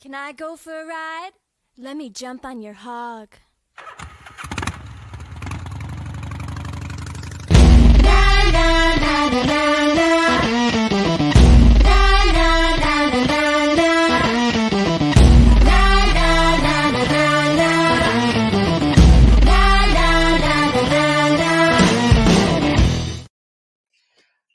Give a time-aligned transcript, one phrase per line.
[0.00, 1.32] Can I go for a ride?
[1.76, 3.34] Let me jump on your hog.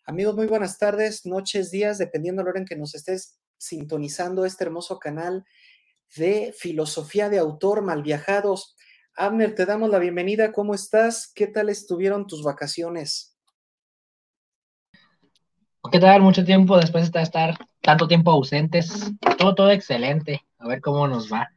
[0.05, 4.45] Amigos, muy buenas tardes, noches, días, dependiendo de la hora en que nos estés sintonizando
[4.45, 5.45] este hermoso canal
[6.15, 8.75] de filosofía de autor Malviajados.
[9.15, 10.51] Abner, te damos la bienvenida.
[10.51, 11.31] ¿Cómo estás?
[11.33, 13.37] ¿Qué tal estuvieron tus vacaciones?
[15.91, 16.21] ¿Qué tal?
[16.21, 19.11] Mucho tiempo después de estar tanto tiempo ausentes.
[19.37, 20.41] Todo, todo excelente.
[20.57, 21.49] A ver cómo nos va.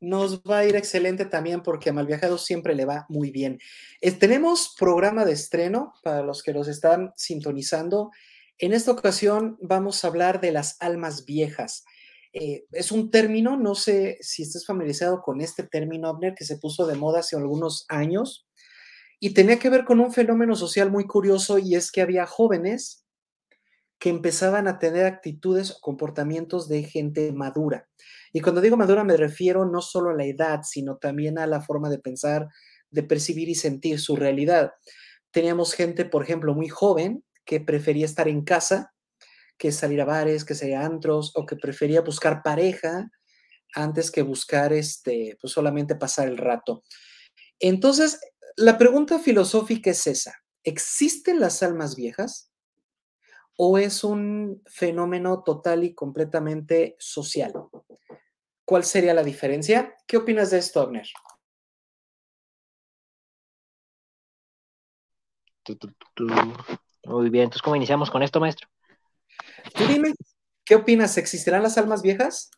[0.00, 3.58] Nos va a ir excelente también porque a Malviajados siempre le va muy bien.
[4.00, 8.12] Eh, tenemos programa de estreno para los que los están sintonizando.
[8.58, 11.84] En esta ocasión vamos a hablar de las almas viejas.
[12.32, 16.58] Eh, es un término, no sé si estás familiarizado con este término, Abner, que se
[16.58, 18.48] puso de moda hace algunos años
[19.20, 23.06] y tenía que ver con un fenómeno social muy curioso y es que había jóvenes
[24.00, 27.88] que empezaban a tener actitudes o comportamientos de gente madura.
[28.32, 31.60] Y cuando digo madura me refiero no solo a la edad, sino también a la
[31.60, 32.48] forma de pensar,
[32.90, 34.72] de percibir y sentir su realidad.
[35.30, 38.94] Teníamos gente, por ejemplo, muy joven que prefería estar en casa,
[39.56, 43.10] que salir a bares, que salir a antros, o que prefería buscar pareja
[43.74, 46.84] antes que buscar este, pues solamente pasar el rato.
[47.58, 48.20] Entonces,
[48.56, 50.34] la pregunta filosófica es esa.
[50.62, 52.52] ¿Existen las almas viejas?
[53.56, 57.54] ¿O es un fenómeno total y completamente social?
[58.66, 59.96] ¿Cuál sería la diferencia?
[60.06, 61.08] ¿Qué opinas de esto, Abner?
[67.08, 68.68] Muy bien, entonces, ¿cómo iniciamos con esto, maestro?
[69.74, 70.12] Tú dime,
[70.64, 71.16] ¿qué opinas?
[71.16, 72.50] ¿Existirán las almas viejas?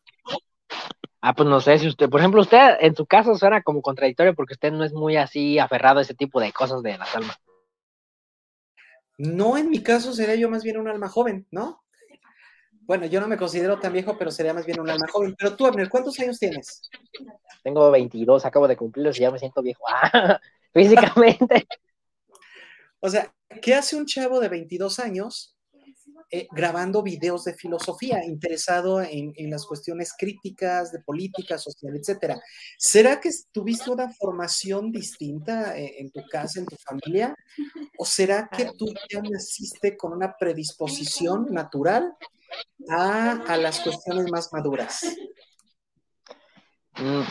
[1.21, 4.35] Ah, pues no sé si usted, por ejemplo, usted en su caso suena como contradictorio
[4.35, 7.37] porque usted no es muy así aferrado a ese tipo de cosas de las almas.
[9.19, 11.85] No, en mi caso sería yo más bien un alma joven, ¿no?
[12.81, 15.37] Bueno, yo no me considero tan viejo, pero sería más bien un alma joven.
[15.39, 16.91] Pero tú, Abner, ¿cuántos años tienes?
[17.63, 19.85] Tengo 22, acabo de cumplirlos y ya me siento viejo.
[20.13, 20.41] Ah,
[20.73, 21.67] físicamente.
[23.01, 25.57] O sea, ¿qué hace un chavo de 22 años
[26.33, 32.41] eh, grabando videos de filosofía, interesado en, las cuestiones críticas, de política, social, etcétera.
[32.79, 37.35] ¿Será que tuviste una formación distinta eh, en tu casa, en tu familia?
[37.99, 42.15] ¿O será que tú ya naciste con una predisposición natural
[42.89, 45.01] a, a las cuestiones más maduras?
[46.97, 47.23] Mm,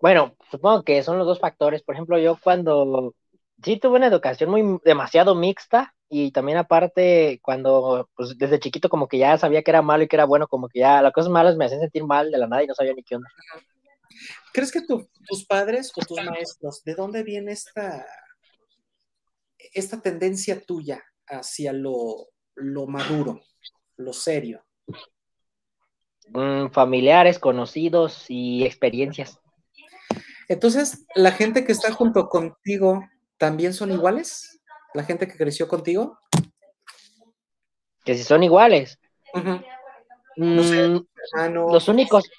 [0.00, 1.82] bueno, supongo que son los dos factores.
[1.82, 3.14] Por ejemplo, yo cuando
[3.64, 9.08] sí tuve una educación muy demasiado mixta, y también aparte, cuando pues desde chiquito como
[9.08, 11.30] que ya sabía que era malo y que era bueno, como que ya las cosas
[11.30, 13.30] malas me hacían sentir mal de la nada y no sabía ni qué onda.
[14.52, 18.06] ¿Crees que tus padres o tus maestros, de dónde viene esta,
[19.72, 23.40] esta tendencia tuya hacia lo, lo maduro,
[23.96, 24.66] lo serio?
[26.28, 29.40] Mm, familiares, conocidos y experiencias.
[30.48, 33.02] Entonces, ¿la gente que está junto contigo
[33.42, 34.60] también son iguales?
[34.94, 36.16] la gente que creció contigo?
[38.04, 39.00] Que si son iguales.
[40.36, 41.04] no sé, mm,
[41.72, 42.30] los únicos,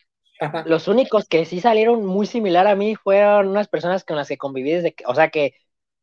[0.64, 4.38] los únicos que sí salieron muy similar a mí fueron unas personas con las que
[4.38, 5.56] conviví desde que, o sea que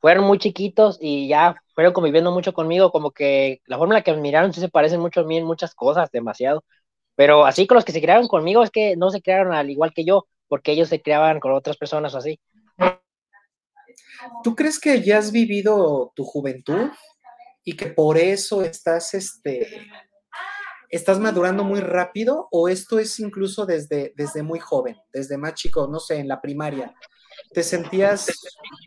[0.03, 4.05] fueron muy chiquitos y ya fueron conviviendo mucho conmigo, como que la forma en la
[4.05, 6.63] que me miraron sí se parecen mucho a mí en muchas cosas, demasiado.
[7.15, 9.95] Pero así con los que se crearon conmigo es que no se crearon al igual
[9.95, 12.39] que yo, porque ellos se creaban con otras personas así.
[14.43, 16.91] ¿Tú crees que ya has vivido tu juventud
[17.65, 19.91] y que por eso estás, este,
[20.89, 25.87] estás madurando muy rápido o esto es incluso desde, desde muy joven, desde más chico,
[25.87, 26.95] no sé, en la primaria?
[27.53, 28.27] ¿Te sentías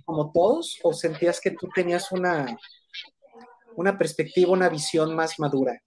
[0.05, 2.57] como todos o sentías que tú tenías una,
[3.75, 5.81] una perspectiva, una visión más madura?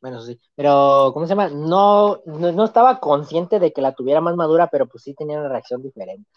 [0.00, 0.38] Bueno, sí.
[0.54, 1.48] Pero, ¿cómo se llama?
[1.48, 5.48] No, no, estaba consciente de que la tuviera más madura, pero pues sí tenía una
[5.48, 6.28] reacción diferente.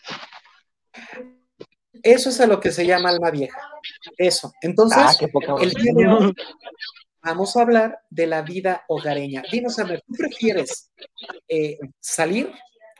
[2.04, 3.60] Eso es a lo que se llama alma vieja.
[4.18, 4.52] Eso.
[4.62, 5.14] Entonces, ah,
[5.62, 6.34] el día de hoy
[7.22, 9.44] vamos a hablar de la vida hogareña.
[9.52, 10.92] Dinos, a ver, ¿tú prefieres
[11.48, 12.52] eh, salir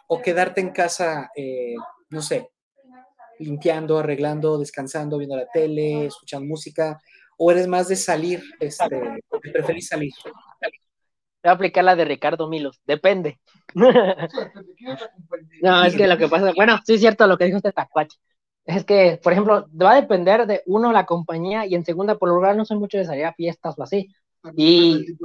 [0.08, 1.76] o quedarte en casa, eh,
[2.10, 2.52] no sé,
[3.40, 7.00] limpiando, arreglando, descansando, viendo la tele, escuchando música?
[7.44, 9.02] ¿O eres más de salir, este,
[9.52, 10.12] preferís salir?
[10.62, 13.40] Voy a aplicar la de Ricardo Milos, depende.
[15.64, 18.16] no, es que lo que pasa, bueno, sí es cierto lo que dijo este tacuache.
[18.64, 22.30] Es que, por ejemplo, va a depender de uno la compañía y en segunda, por
[22.30, 24.14] lo general, no soy mucho de salir a fiestas o así.
[24.56, 25.18] Y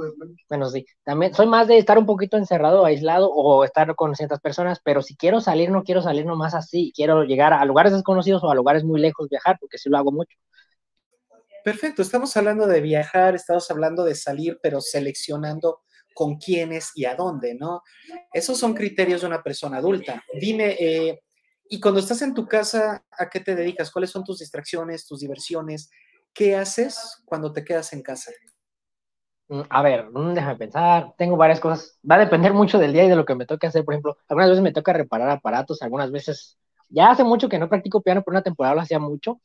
[0.49, 4.39] bueno, sí, también soy más de estar un poquito encerrado, aislado o estar con ciertas
[4.39, 8.43] personas, pero si quiero salir, no quiero salir nomás así, quiero llegar a lugares desconocidos
[8.43, 10.35] o a lugares muy lejos, viajar, porque sí lo hago mucho.
[11.67, 15.81] Perfecto, estamos hablando de viajar, estamos hablando de salir, pero seleccionando
[16.13, 17.81] con quiénes y a dónde, ¿no?
[18.31, 20.23] Esos son criterios de una persona adulta.
[20.39, 21.19] Dime, eh,
[21.67, 23.91] y cuando estás en tu casa, ¿a qué te dedicas?
[23.91, 25.89] ¿Cuáles son tus distracciones, tus diversiones?
[26.33, 28.31] ¿Qué haces cuando te quedas en casa?
[29.49, 31.15] Mm, a ver, mm, déjame pensar.
[31.17, 31.99] Tengo varias cosas.
[32.09, 33.83] Va a depender mucho del día y de lo que me toque hacer.
[33.83, 36.57] Por ejemplo, algunas veces me toca reparar aparatos, algunas veces.
[36.87, 39.41] Ya hace mucho que no practico piano, pero una temporada lo hacía mucho.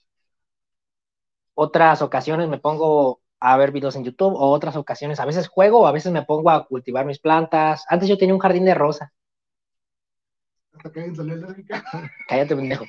[1.63, 5.83] Otras ocasiones me pongo a ver videos en YouTube, o otras ocasiones a veces juego,
[5.83, 7.85] o a veces me pongo a cultivar mis plantas.
[7.89, 9.13] Antes yo tenía un jardín de rosa.
[12.29, 12.85] Cállate, pendejo.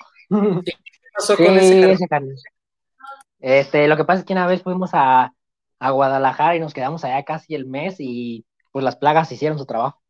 [3.38, 5.32] Este, lo que pasa es que una vez fuimos a,
[5.78, 9.68] a Guadalajara y nos quedamos allá casi el mes y pues las plagas hicieron su
[9.68, 10.02] trabajo.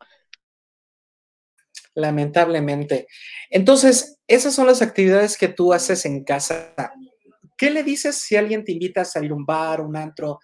[1.96, 3.08] Lamentablemente.
[3.50, 6.74] Entonces, esas son las actividades que tú haces en casa.
[7.58, 10.40] ¿Qué le dices si alguien te invita a salir a un bar, un antro?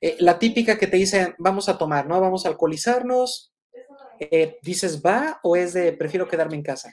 [0.00, 2.20] Eh, la típica que te dice, vamos a tomar, ¿no?
[2.20, 3.52] Vamos a alcoholizarnos.
[4.18, 6.92] Eh, ¿Dices va o es de prefiero quedarme en casa?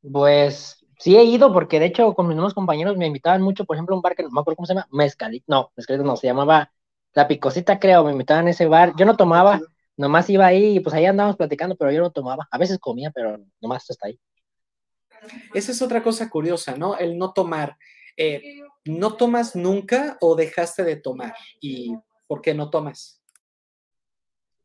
[0.00, 3.76] Pues sí he ido porque de hecho con mis nuevos compañeros me invitaban mucho, por
[3.76, 6.16] ejemplo, a un bar que no me acuerdo cómo se llama, Mezcalito, no, Mezcalito no,
[6.16, 6.72] se llamaba
[7.12, 9.60] La Picosita creo, me invitaban a ese bar, yo no tomaba,
[9.96, 13.10] nomás iba ahí y pues ahí andábamos platicando, pero yo no tomaba, a veces comía,
[13.10, 14.20] pero nomás hasta ahí.
[15.54, 16.96] Esa es otra cosa curiosa, ¿no?
[16.96, 17.76] El no tomar.
[18.16, 21.34] Eh, ¿No tomas nunca o dejaste de tomar?
[21.60, 21.94] ¿Y
[22.26, 23.20] por qué no tomas?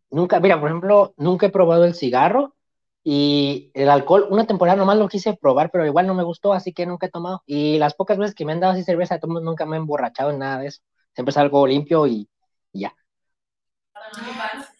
[0.10, 2.56] Nunca, mira, por ejemplo, nunca he probado el cigarro
[3.04, 4.28] y el alcohol.
[4.30, 7.12] Una temporada nomás lo quise probar, pero igual no me gustó, así que nunca he
[7.12, 7.44] tomado.
[7.46, 10.40] Y las pocas veces que me han dado así cerveza, nunca me he emborrachado en
[10.40, 10.82] nada de eso.
[11.14, 12.30] Siempre es algo limpio y,
[12.72, 12.96] y ya.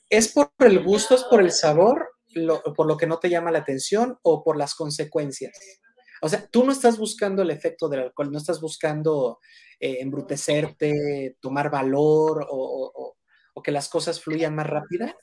[0.10, 2.15] ¿Es por el gusto, es por el sabor
[2.76, 5.58] por lo que no te llama la atención o por las consecuencias.
[6.22, 9.40] O sea, tú no estás buscando el efecto del alcohol, no estás buscando
[9.80, 13.16] eh, embrutecerte, tomar valor o,
[13.64, 15.16] que las cosas fluyan más rápida.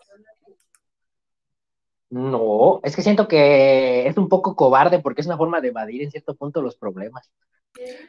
[2.10, 6.02] No, es que siento que es un poco cobarde porque es una forma de evadir
[6.02, 7.30] en cierto punto los problemas.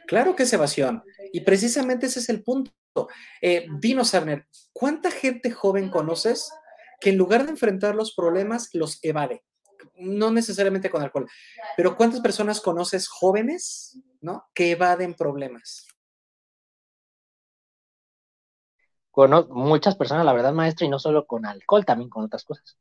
[0.06, 1.02] Claro que es evasión.
[1.32, 2.72] Y precisamente ese es el punto.
[3.40, 6.52] Eh, dinos, Arner, ¿cuánta gente joven conoces
[7.04, 9.44] que en lugar de enfrentar los problemas, los evade.
[9.96, 11.28] No necesariamente con alcohol,
[11.76, 14.46] pero ¿cuántas personas conoces jóvenes, ¿no?
[14.54, 15.86] Que evaden problemas.
[19.50, 22.78] Muchas personas, la verdad, maestra, y no solo con alcohol, también con otras cosas.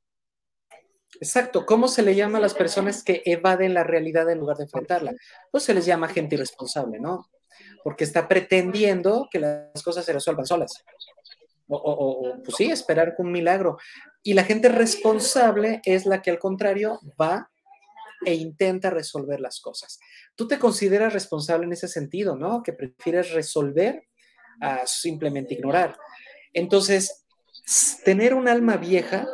[1.20, 1.66] Exacto.
[1.66, 5.14] ¿Cómo se le llama a las personas que evaden la realidad en lugar de enfrentarla?
[5.52, 7.30] Pues se les llama gente irresponsable, ¿no?
[7.84, 10.72] Porque está pretendiendo que las cosas se resuelvan solas.
[11.68, 13.78] O, o, pues sí, esperar un milagro.
[14.22, 17.50] Y la gente responsable es la que al contrario va
[18.26, 20.00] e intenta resolver las cosas.
[20.36, 22.64] Tú te consideras responsable en ese sentido, ¿no?
[22.64, 24.08] Que prefieres resolver
[24.62, 25.98] a simplemente ignorar.
[26.54, 27.26] Entonces,
[28.04, 29.28] tener un alma vieja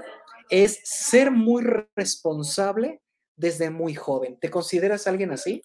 [0.50, 1.64] es ser muy
[1.96, 3.02] responsable
[3.36, 4.38] desde muy joven.
[4.40, 5.62] ¿Te consideras alguien así?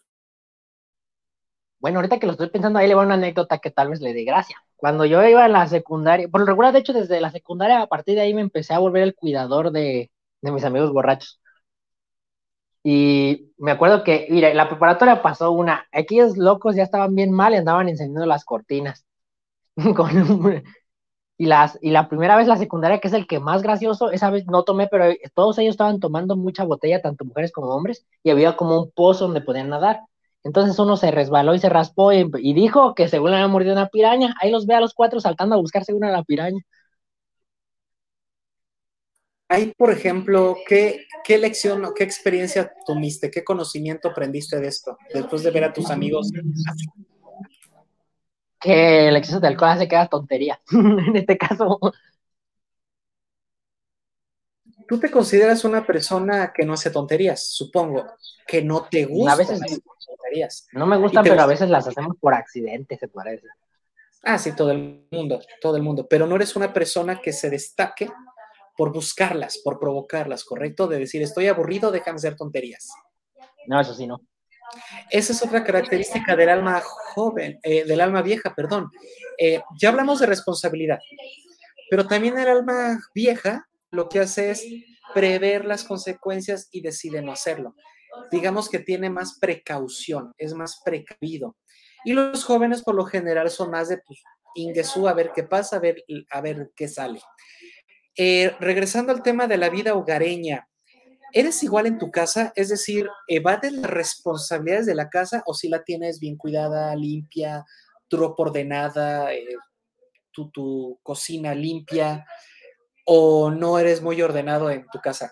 [1.84, 4.14] Bueno, ahorita que lo estoy pensando, ahí le va una anécdota que tal vez le
[4.14, 4.56] dé gracia.
[4.76, 7.86] Cuando yo iba a la secundaria, por lo regular, de hecho, desde la secundaria, a
[7.88, 10.10] partir de ahí me empecé a volver el cuidador de,
[10.40, 11.40] mis amigos borrachos.
[12.82, 17.52] Y me acuerdo que, mira, la preparatoria pasó una, aquellos locos ya estaban bien mal
[17.52, 19.04] y andaban encendiendo las cortinas.
[21.38, 24.30] y, las, y la primera vez la secundaria, que es el que más gracioso, esa
[24.30, 28.30] vez no tomé, pero todos ellos estaban tomando mucha botella, tanto mujeres como hombres, y
[28.30, 30.00] había como un pozo donde podían nadar.
[30.44, 33.88] Entonces uno se resbaló y se raspó y, dijo que según le había mordido una
[33.88, 34.34] piraña.
[34.40, 36.62] Ahí los ve a los cuatro saltando a buscar según a la piraña.
[39.48, 43.30] Ahí, por ejemplo, ¿qué, ¿qué lección o qué experiencia tuviste?
[43.30, 46.30] ¿Qué conocimiento aprendiste de esto después de ver a tus amigos?
[48.60, 50.60] Que el exceso de alcohol hace que haga tontería.
[50.72, 51.78] en este caso,
[54.86, 58.04] Tú te consideras una persona que no hace tonterías, supongo,
[58.46, 59.32] que no te gusta.
[59.32, 59.60] A veces
[60.06, 60.66] tonterías.
[60.72, 63.46] No me gustan, pero a veces las hacemos por accidente, se parece.
[64.22, 66.06] Ah, sí, todo el mundo, todo el mundo.
[66.08, 68.10] Pero no eres una persona que se destaque
[68.76, 70.86] por buscarlas, por provocarlas, ¿correcto?
[70.86, 72.90] De decir, estoy aburrido, déjame hacer tonterías.
[73.66, 74.20] No, eso sí, no.
[75.10, 78.90] Esa es otra característica del alma joven, eh, del alma vieja, perdón.
[79.38, 80.98] Eh, ya hablamos de responsabilidad,
[81.90, 84.64] pero también el alma vieja lo que hace es
[85.14, 87.74] prever las consecuencias y decide no hacerlo.
[88.30, 91.56] Digamos que tiene más precaución, es más precavido.
[92.04, 94.20] Y los jóvenes por lo general son más de, pues,
[94.56, 97.20] Ingesú, a ver qué pasa, a ver, a ver qué sale.
[98.16, 100.68] Eh, regresando al tema de la vida hogareña,
[101.32, 102.52] ¿eres igual en tu casa?
[102.54, 107.64] Es decir, ¿evades las responsabilidades de la casa o si la tienes bien cuidada, limpia,
[108.06, 109.56] tu ordenada, eh,
[110.30, 112.24] tu, tu cocina limpia?
[113.04, 115.30] ¿O no eres muy ordenado en tu casa?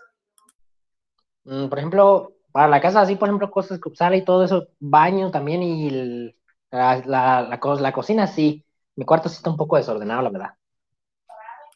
[1.45, 4.69] Mm, por ejemplo, para la casa, así, por ejemplo, cosas que sale y todo eso,
[4.79, 6.35] baño también y
[6.71, 8.65] la, la, la, cocina, sí.
[8.95, 10.51] Mi cuarto sí está un poco desordenado, la verdad.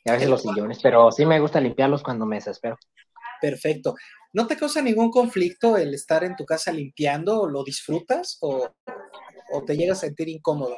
[0.05, 2.77] Y a veces los sillones, pero sí me gusta limpiarlos cuando me desespero.
[3.41, 3.95] Perfecto.
[4.33, 7.49] ¿No te causa ningún conflicto el estar en tu casa limpiando?
[7.49, 8.69] ¿Lo disfrutas o,
[9.53, 10.77] o te llega a sentir incómodo?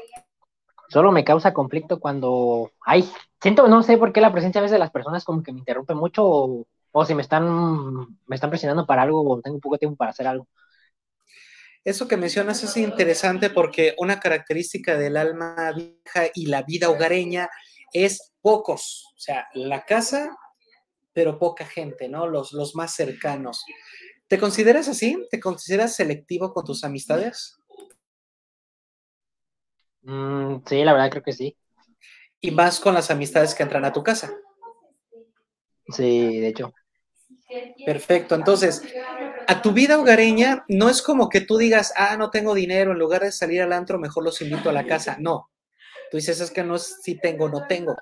[0.88, 3.08] Solo me causa conflicto cuando hay,
[3.40, 5.60] siento, no sé por qué la presencia a veces de las personas como que me
[5.60, 9.78] interrumpe mucho o o si me están, me están presionando para algo o tengo poco
[9.78, 10.48] tiempo para hacer algo.
[11.84, 17.48] Eso que mencionas es interesante porque una característica del alma vieja y la vida hogareña
[17.92, 20.36] es pocos, o sea, la casa,
[21.12, 22.26] pero poca gente, ¿no?
[22.26, 23.64] Los, los más cercanos.
[24.26, 25.26] ¿Te consideras así?
[25.30, 27.57] ¿Te consideras selectivo con tus amistades?
[30.02, 31.56] Mm, sí, la verdad creo que sí.
[32.40, 34.32] ¿Y más con las amistades que entran a tu casa?
[35.88, 36.72] Sí, de hecho.
[37.84, 38.34] Perfecto.
[38.34, 38.82] Entonces,
[39.46, 42.98] a tu vida hogareña no es como que tú digas, ah, no tengo dinero, en
[42.98, 45.16] lugar de salir al antro, mejor los invito a la casa.
[45.18, 45.50] No.
[46.10, 47.96] Tú dices, es que no es si tengo o no tengo.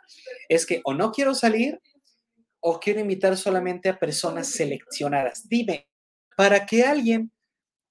[0.49, 1.81] Es que o no quiero salir
[2.61, 5.49] o quiero invitar solamente a personas seleccionadas.
[5.49, 5.89] Dime,
[6.37, 7.33] para que alguien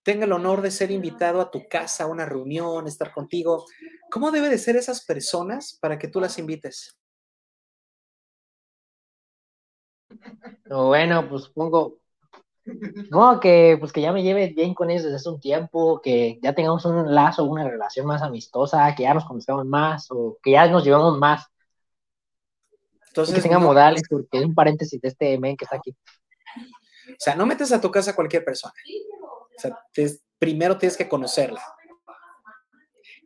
[0.06, 3.66] tenga el honor de ser invitado a tu casa, a una reunión, estar contigo,
[4.12, 6.96] ¿cómo debe de ser esas personas para que tú las invites?
[10.70, 11.98] Bueno, pues supongo,
[13.10, 16.38] no, que pues que ya me lleve bien con ellos desde hace un tiempo, que
[16.40, 20.52] ya tengamos un lazo, una relación más amistosa, que ya nos conozcamos más o que
[20.52, 21.48] ya nos llevamos más.
[23.08, 25.96] Entonces, que tenga modales, porque es un paréntesis de este men que está aquí.
[27.10, 28.74] O sea, no metes a tu casa a cualquier persona.
[29.58, 29.78] O sea,
[30.40, 31.62] primero tienes que conocerla.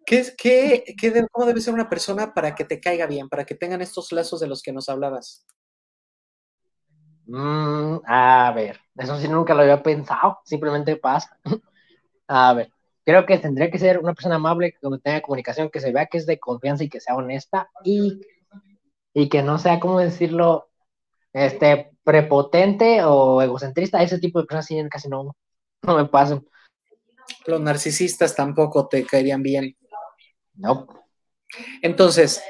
[0.05, 3.55] ¿Qué, qué, qué, ¿Cómo debe ser una persona para que te caiga bien, para que
[3.55, 5.45] tengan estos lazos de los que nos hablabas?
[7.27, 11.38] Mm, a ver, eso sí nunca lo había pensado, simplemente pasa.
[12.27, 12.71] a ver,
[13.05, 16.17] creo que tendría que ser una persona amable, que tenga comunicación, que se vea que
[16.17, 18.19] es de confianza y que sea honesta y,
[19.13, 20.69] y que no sea, ¿cómo decirlo?
[21.33, 25.36] Este, prepotente o egocentrista, ese tipo de personas casi no,
[25.83, 26.45] no me pasan.
[27.45, 29.75] Los narcisistas tampoco te caerían bien.
[30.55, 30.88] No.
[31.81, 32.41] Entonces,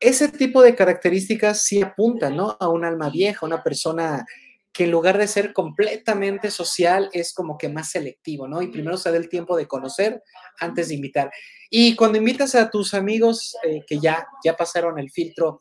[0.00, 2.56] ese tipo de características sí apuntan, ¿no?
[2.60, 4.24] A un alma vieja, una persona
[4.72, 8.60] que en lugar de ser completamente social es como que más selectivo, ¿no?
[8.60, 10.22] Y primero se da el tiempo de conocer
[10.58, 11.30] antes de invitar.
[11.70, 15.60] Y cuando invitas a tus amigos eh, que ya, ya pasaron el filtro,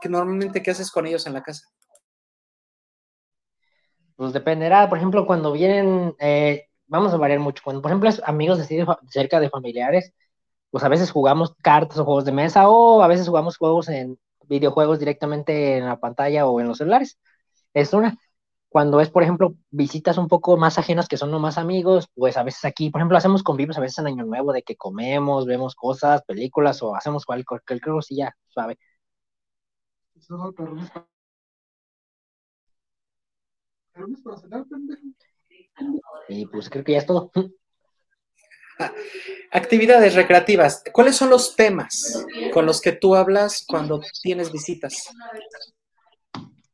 [0.00, 1.68] que normalmente qué haces con ellos en la casa?
[4.16, 8.22] Pues dependerá, por ejemplo, cuando vienen, eh, vamos a variar mucho, cuando por ejemplo es
[8.24, 10.14] amigos de cerca de familiares,
[10.70, 14.18] pues a veces jugamos cartas o juegos de mesa o a veces jugamos juegos en
[14.48, 17.18] videojuegos directamente en la pantalla o en los celulares.
[17.74, 18.18] Es una.
[18.70, 22.42] Cuando es, por ejemplo, visitas un poco más ajenas que son nomás amigos, pues a
[22.44, 25.74] veces aquí, por ejemplo, hacemos convivios a veces en Año Nuevo de que comemos, vemos
[25.74, 28.78] cosas, películas o hacemos cualquier, cualquier cosilla suave.
[36.28, 37.30] Y pues creo que ya es todo.
[39.52, 40.82] Actividades recreativas.
[40.92, 45.08] ¿Cuáles son los temas con los que tú hablas cuando tienes visitas?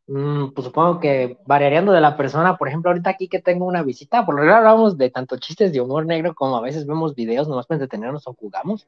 [0.07, 3.83] Mm, pues supongo que variando de la persona, por ejemplo, ahorita aquí que tengo una
[3.83, 7.15] visita, por lo general hablamos de tanto chistes de humor negro como a veces vemos
[7.15, 8.87] videos nomás para entretenernos o jugamos.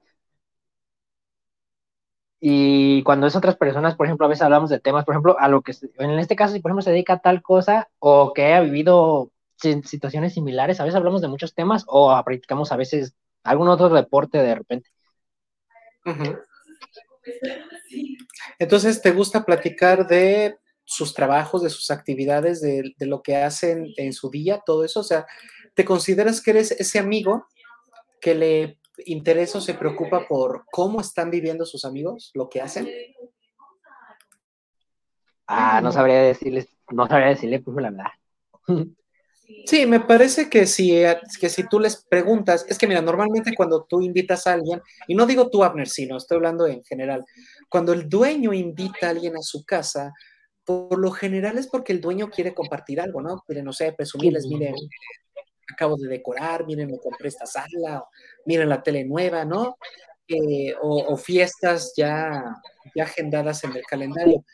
[2.46, 5.48] Y cuando es otras personas, por ejemplo, a veces hablamos de temas, por ejemplo, a
[5.48, 8.44] lo que en este caso, si por ejemplo se dedica a tal cosa o que
[8.44, 13.68] haya vivido situaciones similares, a veces hablamos de muchos temas o practicamos a veces algún
[13.68, 14.90] otro deporte de repente.
[18.58, 24.12] Entonces, ¿te gusta platicar de sus trabajos, de sus actividades, de, lo que hacen en
[24.12, 25.00] su día, todo eso?
[25.00, 25.24] O sea,
[25.72, 27.46] ¿te consideras que eres ese amigo
[28.20, 32.88] que le interesa o se preocupa por cómo están viviendo sus amigos, lo que hacen?
[35.46, 38.86] Ah, no sabría decirles, no sabría decirle, pues la verdad.
[39.66, 43.52] Sí, me parece que si, eh, que si tú les preguntas, es que mira, normalmente
[43.54, 47.24] cuando tú invitas a alguien, y no digo tú, Abner, sino estoy hablando en general,
[47.68, 50.12] cuando el dueño invita a alguien a su casa,
[50.64, 53.42] por lo general es porque el dueño quiere compartir algo, ¿no?
[53.46, 54.74] Quiere, no sé, presumirles, miren,
[55.72, 58.04] acabo de decorar, miren, me compré esta sala,
[58.46, 59.76] miren la tele nueva, ¿no?
[60.28, 62.42] eh, o, fiestas ya,
[62.94, 64.44] ya agendadas en el calendario.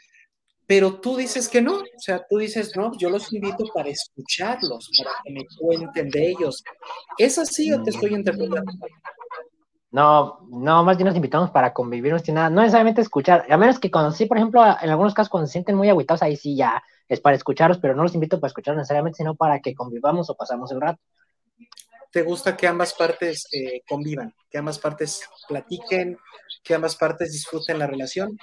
[0.66, 4.88] Pero tú dices que no, o sea, tú dices, no, yo los invito para escucharlos,
[4.98, 6.62] para que me cuenten de ellos.
[7.18, 8.70] ¿Es así o te estoy interpretando?
[9.90, 14.12] No, no, más bien nos invitamos para convivir, no necesariamente escuchar, a menos que cuando
[14.12, 17.20] sí, por ejemplo, en algunos casos cuando se sienten muy aguitados, ahí sí ya es
[17.20, 20.70] para escucharlos, pero no los invito para escuchar necesariamente, sino para que convivamos o pasamos
[20.70, 21.00] el rato.
[22.12, 26.16] ¿Te gusta que ambas partes eh, convivan, que ambas partes platiquen,
[26.62, 28.38] que ambas partes disfruten la relación?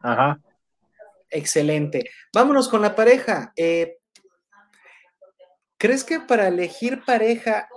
[0.00, 0.40] Ajá.
[1.30, 2.10] Excelente.
[2.34, 3.52] Vámonos con la pareja.
[3.54, 3.98] Eh,
[5.78, 7.68] ¿Crees que para elegir pareja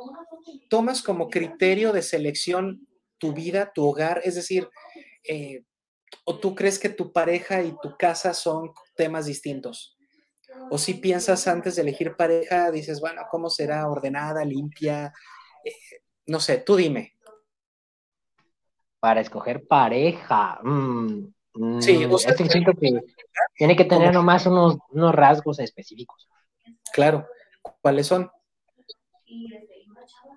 [0.67, 2.87] tomas como criterio de selección
[3.19, 4.21] tu vida, tu hogar?
[4.23, 4.67] Es decir,
[5.23, 5.63] eh,
[6.25, 9.97] ¿o tú crees que tu pareja y tu casa son temas distintos?
[10.69, 15.13] ¿O si piensas antes de elegir pareja, dices, bueno, ¿cómo será ordenada, limpia?
[15.63, 15.71] Eh,
[16.27, 17.15] no sé, tú dime.
[18.99, 20.59] Para escoger pareja.
[20.63, 21.33] Mm,
[21.79, 23.01] sí, mm, es que siento que
[23.55, 26.27] tiene que tener nomás unos, unos rasgos específicos.
[26.93, 27.27] Claro.
[27.81, 28.29] ¿Cuáles son?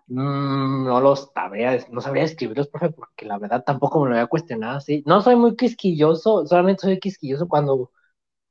[0.08, 4.26] Mm, no los sabría, no sabría escribirlos, profe, porque la verdad tampoco me lo había
[4.26, 5.02] cuestionado así.
[5.06, 7.90] No soy muy quisquilloso, solamente soy quisquilloso cuando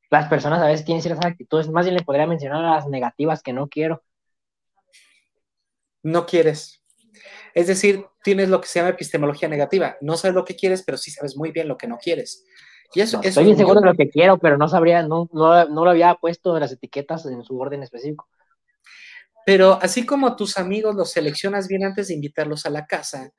[0.10, 1.70] las personas a veces tienen ciertas actitudes.
[1.70, 4.03] Más bien le podría mencionar las negativas que no quiero.
[6.03, 6.84] No quieres.
[7.53, 9.98] Es decir, tienes lo que se llama epistemología negativa.
[10.01, 12.46] No sabes lo que quieres, pero sí sabes muy bien lo que no quieres.
[12.94, 15.86] Y eso, estoy bien seguro de lo que quiero, pero no sabría, no, no, no
[15.86, 18.27] lo había puesto las etiquetas en su orden específico.
[19.45, 23.31] Pero así como tus amigos los seleccionas bien antes de invitarlos a la casa,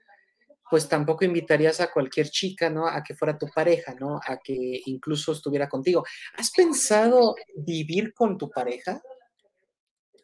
[0.70, 2.86] pues tampoco invitarías a cualquier chica, ¿no?
[2.88, 4.20] A que fuera tu pareja, ¿no?
[4.26, 6.04] A que incluso estuviera contigo.
[6.38, 9.02] ¿Has pensado vivir con tu pareja?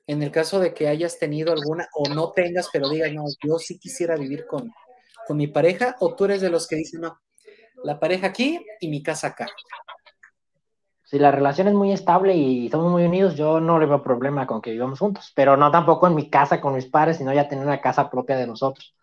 [0.07, 3.59] En el caso de que hayas tenido alguna o no tengas, pero diga, no, yo
[3.59, 4.73] sí quisiera vivir con,
[5.27, 7.21] con mi pareja, o tú eres de los que dicen, no,
[7.85, 9.49] la pareja aquí y mi casa acá
[11.09, 14.47] si la relación es muy estable y estamos muy unidos, yo no le veo problema
[14.47, 17.49] con que vivamos juntos, pero no tampoco en mi casa con mis padres, sino ya
[17.49, 18.95] tener una casa propia de nosotros.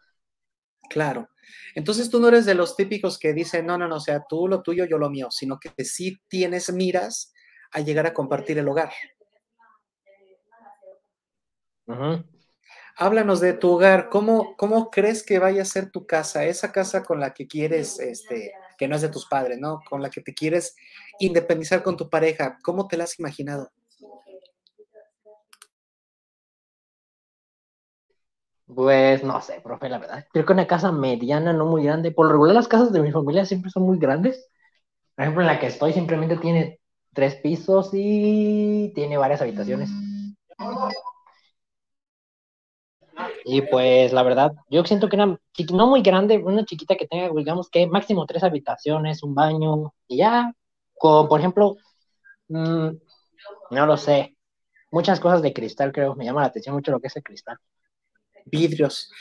[0.88, 1.28] Claro.
[1.74, 4.48] Entonces tú no eres de los típicos que dicen, no, no, no, o sea, tú
[4.48, 7.34] lo tuyo, yo lo mío, sino que sí tienes miras
[7.72, 8.92] a llegar a compartir el hogar.
[12.98, 16.46] Háblanos de tu hogar, ¿Cómo, ¿cómo crees que vaya a ser tu casa?
[16.46, 19.82] Esa casa con la que quieres este, que no es de tus padres, ¿no?
[19.90, 20.76] Con la que te quieres
[21.20, 22.58] independizar con tu pareja.
[22.64, 23.72] ¿Cómo te la has imaginado?
[28.68, 30.26] Pues no sé, profe, la verdad.
[30.34, 32.12] Creo que una casa mediana, no muy grande.
[32.12, 34.50] Por lo regular, las casas de mi familia siempre son muy grandes.
[35.16, 36.80] Por ejemplo, en la que estoy simplemente tiene
[37.14, 39.90] tres pisos y tiene varias habitaciones.
[43.48, 45.40] Y pues la verdad, yo siento que una,
[45.72, 50.18] no muy grande, una chiquita que tenga, digamos que máximo tres habitaciones, un baño, y
[50.18, 50.52] ya,
[50.98, 51.78] con, por ejemplo,
[52.48, 52.90] mm,
[53.70, 54.36] no lo sé,
[54.90, 57.58] muchas cosas de cristal, creo, me llama la atención mucho lo que es el cristal.
[58.46, 59.12] Vidrios.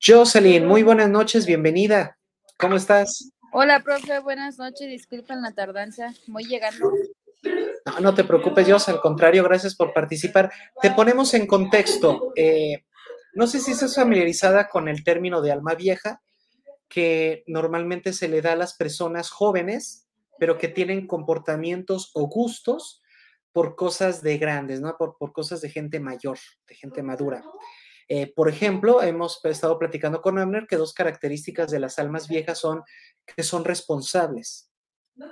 [0.00, 2.16] Jocelyn, muy buenas noches, bienvenida.
[2.58, 3.32] ¿Cómo estás?
[3.52, 6.88] Hola, profe, buenas noches, disculpen la tardanza, voy llegando.
[7.84, 10.52] No, no te preocupes, Jos, al contrario, gracias por participar.
[10.80, 12.32] Te ponemos en contexto.
[12.36, 12.84] Eh,
[13.34, 16.22] no sé si estás familiarizada con el término de alma vieja,
[16.88, 20.06] que normalmente se le da a las personas jóvenes,
[20.38, 23.02] pero que tienen comportamientos o gustos
[23.52, 24.96] por cosas de grandes, ¿no?
[24.96, 27.42] Por, cosas de gente mayor, de gente madura.
[28.08, 32.58] Eh, por ejemplo, hemos estado platicando con Amner que dos características de las almas viejas
[32.58, 32.82] son
[33.24, 34.70] que son responsables,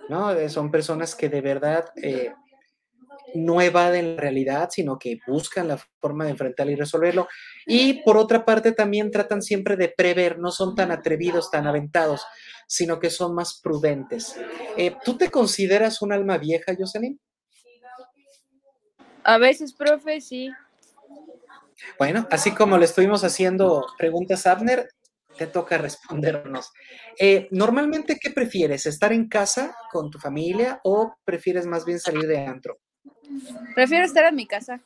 [0.09, 0.31] ¿no?
[0.31, 2.33] Eh, son personas que de verdad eh,
[3.35, 7.29] no evaden la realidad, sino que buscan la forma de enfrentarlo y resolverlo.
[7.67, 12.27] Y por otra parte, también tratan siempre de prever, no son tan atrevidos, tan aventados,
[12.67, 14.37] sino que son más prudentes.
[14.77, 17.21] Eh, ¿Tú te consideras un alma vieja, Jocelyn?
[19.25, 20.51] A veces, profe, sí.
[21.99, 24.89] Bueno, así como le estuvimos haciendo preguntas a Abner,
[25.37, 26.71] te toca respondernos.
[27.19, 28.87] Eh, normalmente, ¿qué prefieres?
[28.87, 32.79] ¿Estar en casa con tu familia o prefieres más bien salir de antro?
[33.75, 34.81] Prefiero estar en mi casa.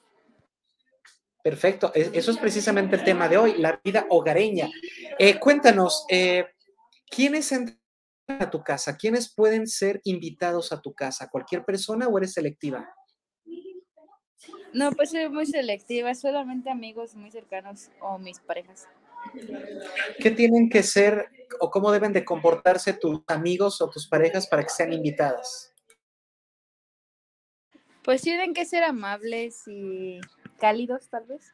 [1.43, 4.71] Perfecto, eso es precisamente el tema de hoy, la vida hogareña.
[5.19, 6.47] Eh, cuéntanos, eh,
[7.11, 7.79] ¿quiénes entran
[8.27, 8.97] a tu casa?
[8.97, 11.29] ¿Quiénes pueden ser invitados a tu casa?
[11.29, 12.89] ¿Cualquier persona o eres selectiva?
[14.73, 18.89] No, pues soy muy selectiva, solamente amigos muy cercanos o mis parejas.
[20.19, 21.29] ¿Qué tienen que ser
[21.61, 25.74] o cómo deben de comportarse tus amigos o tus parejas para que sean invitadas?
[28.05, 30.21] Pues tienen que ser amables y
[30.59, 31.53] cálidos, tal vez.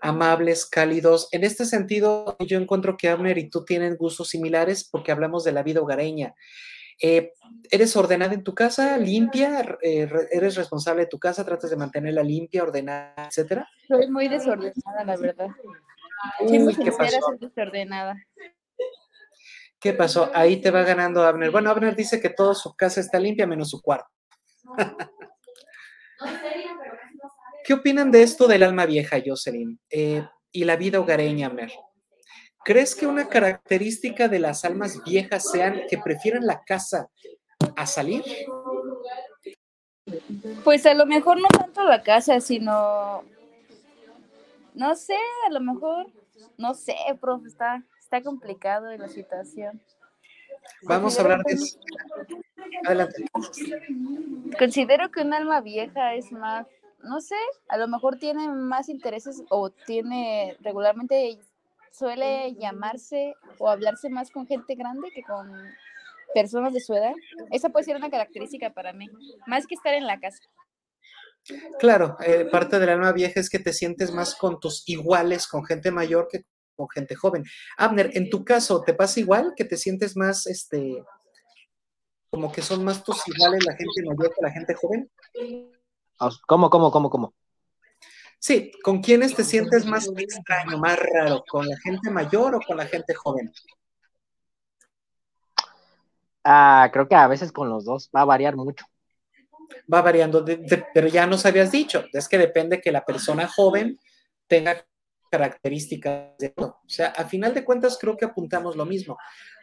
[0.00, 1.28] amables, cálidos.
[1.32, 5.52] En este sentido, yo encuentro que Abner y tú tienen gustos similares porque hablamos de
[5.52, 6.34] la vida hogareña.
[7.00, 7.32] Eh,
[7.70, 9.78] ¿Eres ordenada en tu casa, limpia?
[9.82, 11.44] Eh, ¿Eres responsable de tu casa?
[11.44, 13.68] ¿Tratas de mantenerla limpia, ordenada, etcétera?
[13.88, 15.48] Soy muy desordenada, la verdad.
[16.40, 17.18] Uy, ¿qué pasó?
[17.40, 18.16] desordenada.
[19.82, 20.30] ¿Qué pasó?
[20.32, 21.50] Ahí te va ganando Abner.
[21.50, 24.06] Bueno, Abner dice que toda su casa está limpia menos su cuarto.
[27.64, 29.80] ¿Qué opinan de esto del alma vieja, Jocelyn?
[29.90, 31.72] Eh, y la vida hogareña, Abner.
[32.64, 37.08] ¿Crees que una característica de las almas viejas sean que prefieren la casa
[37.74, 38.22] a salir?
[40.62, 43.24] Pues a lo mejor no tanto la casa, sino,
[44.74, 45.16] no sé,
[45.48, 46.06] a lo mejor,
[46.56, 49.80] no sé, profe, está, está complicado la situación.
[50.82, 51.78] Vamos a hablar de eso.
[52.84, 53.24] Adelante.
[54.58, 56.66] Considero que un alma vieja es más,
[57.02, 57.36] no sé,
[57.68, 61.38] a lo mejor tiene más intereses o tiene regularmente
[61.90, 65.50] suele llamarse o hablarse más con gente grande que con
[66.34, 67.14] personas de su edad.
[67.50, 69.08] Esa puede ser una característica para mí,
[69.46, 70.42] más que estar en la casa.
[71.78, 75.64] Claro, eh, parte del alma vieja es que te sientes más con tus iguales, con
[75.64, 76.44] gente mayor que
[76.76, 77.44] con gente joven.
[77.76, 81.04] Abner, en tu caso, ¿te pasa igual que te sientes más, este,
[82.30, 85.10] como que son más tus iguales la gente mayor que la gente joven?
[86.46, 87.34] ¿Cómo, cómo, cómo, cómo?
[88.38, 91.44] Sí, ¿con quiénes te sientes más extraño, más raro?
[91.48, 93.52] ¿Con la gente mayor o con la gente joven?
[96.42, 98.84] Ah, creo que a veces con los dos va a variar mucho.
[99.92, 100.44] Va variando,
[100.92, 103.98] pero ya nos habías dicho, es que depende que la persona joven
[104.48, 104.84] tenga
[105.32, 106.80] características de todo.
[106.84, 109.16] O sea, a final de cuentas creo que apuntamos lo mismo.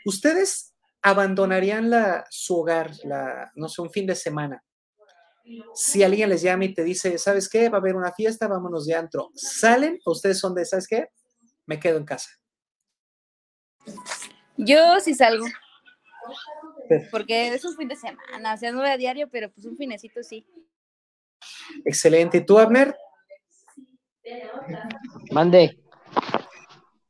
[0.04, 4.64] ¿Ustedes abandonarían la, su hogar, la, no sé, un fin de semana
[5.74, 7.70] si alguien les llama y te dice, ¿sabes qué?
[7.70, 9.32] Va a haber una fiesta, vámonos de antro.
[9.34, 11.08] ¿Salen o ustedes son de, ¿sabes qué?
[11.66, 12.30] Me quedo en casa.
[14.58, 15.46] Yo sí salgo.
[17.12, 19.78] Porque es un fin de semana, o sea, no voy a diario, pero pues un
[19.78, 20.46] finecito sí.
[21.86, 22.40] Excelente.
[22.40, 22.96] ¿Y tú, Abner?
[25.32, 25.80] Mande.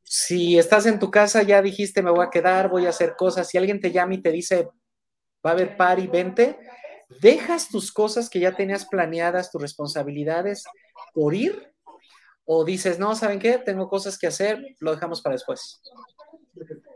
[0.02, 3.48] Si estás en tu casa, ya dijiste, me voy a quedar, voy a hacer cosas.
[3.48, 4.68] Si alguien te llama y te dice,
[5.44, 6.58] va a haber party, vente,
[7.20, 10.64] ¿Dejas tus cosas que ya tenías planeadas, tus responsabilidades,
[11.12, 11.72] por ir?
[12.44, 13.58] ¿O dices, no, ¿saben qué?
[13.58, 15.82] Tengo cosas que hacer, lo dejamos para después?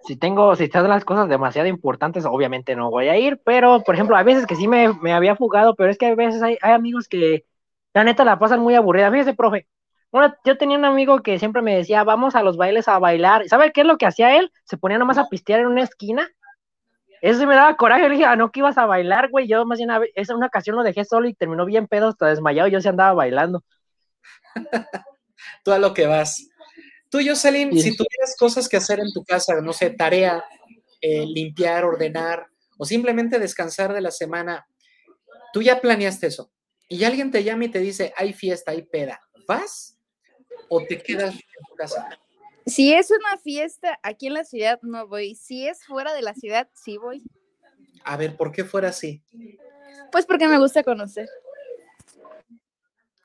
[0.04, 3.94] Si tengo, si están las cosas demasiado importantes, obviamente no voy a ir, pero por
[3.94, 7.08] ejemplo, a veces que sí me, había fugado, pero es que a veces hay, amigos
[7.08, 7.44] que
[7.92, 9.10] la neta la pasan muy aburrida.
[9.10, 9.66] Fíjese, profe,
[10.44, 13.48] yo tenía un amigo que siempre me decía, vamos a los bailes a bailar.
[13.48, 14.52] ¿Sabe qué es lo que hacía él?
[14.64, 16.30] Se ponía nomás a pistear en una esquina
[17.24, 18.02] eso sí me daba coraje.
[18.02, 19.48] Le dije, ah, no, que ibas a bailar, güey.
[19.48, 22.68] Yo más bien, esa una ocasión lo dejé solo y terminó bien pedo, hasta desmayado.
[22.68, 23.64] Yo sí andaba bailando.
[25.64, 26.46] Tú a lo que vas.
[27.08, 30.44] Tú, Jocelyn, si tuvieras cosas que hacer en tu casa, no sé, tarea,
[31.00, 32.46] eh, limpiar, ordenar
[32.76, 34.66] o simplemente descansar de la semana,
[35.54, 36.52] tú ya planeaste eso
[36.88, 39.93] y alguien te llama y te dice, hay fiesta, hay peda, ¿vas
[40.68, 42.08] o te quedas en tu casa?
[42.66, 45.34] Si es una fiesta aquí en la ciudad, no voy.
[45.34, 47.22] Si es fuera de la ciudad, sí voy.
[48.04, 49.22] A ver, ¿por qué fuera así?
[50.10, 51.28] Pues porque me gusta conocer.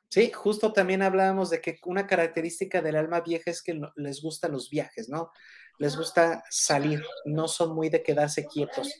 [0.09, 4.51] Sí, justo también hablábamos de que una característica del alma vieja es que les gustan
[4.51, 5.31] los viajes, ¿no?
[5.77, 8.91] Les gusta salir, no son muy de quedarse quietos.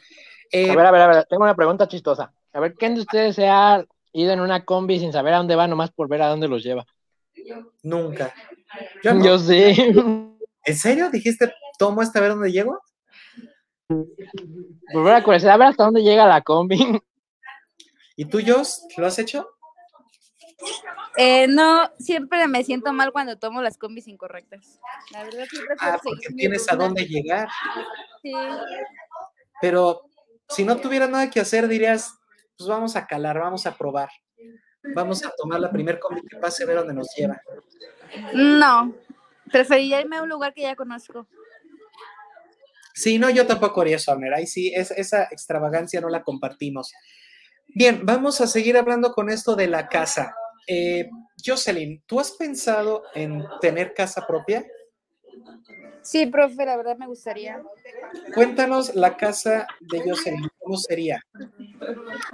[0.52, 2.32] Eh, a ver, a ver, a ver, tengo una pregunta chistosa.
[2.54, 5.56] A ver, ¿quién de ustedes se ha ido en una combi sin saber a dónde
[5.56, 6.86] va, nomás por ver a dónde los lleva?
[7.84, 8.34] Nunca.
[9.04, 9.76] Yo, sí.
[10.66, 11.10] ¿En serio?
[11.10, 12.80] ¿Dijiste, tomo hasta ver dónde llego?
[14.94, 17.02] Volver a curiosidad, a ver hasta dónde llega la combi.
[18.16, 19.48] ¿Y tú, Jos, lo has hecho?
[21.18, 24.80] Eh, no, siempre me siento mal cuando tomo las combis incorrectas.
[25.12, 27.48] La verdad, siempre ah, porque tienes a dónde llegar.
[28.22, 28.34] Sí.
[29.62, 30.04] Pero
[30.50, 32.20] si no tuviera nada que hacer, dirías,
[32.58, 34.10] pues vamos a calar, vamos a probar.
[34.96, 37.42] Vamos a tomar la primer combi que pase, a ver dónde nos lleva.
[38.34, 38.96] No,
[39.52, 41.28] Preferiría irme a un lugar que ya conozco.
[42.94, 46.92] Sí, no, yo tampoco haría eso, Ahí sí, es, esa extravagancia no la compartimos.
[47.68, 50.36] Bien, vamos a seguir hablando con esto de la casa.
[50.68, 51.10] Eh,
[51.44, 54.66] Jocelyn, ¿tú has pensado en tener casa propia?
[56.02, 57.62] Sí, profe, la verdad me gustaría.
[58.34, 61.24] Cuéntanos la casa de Jocelyn, ¿cómo sería?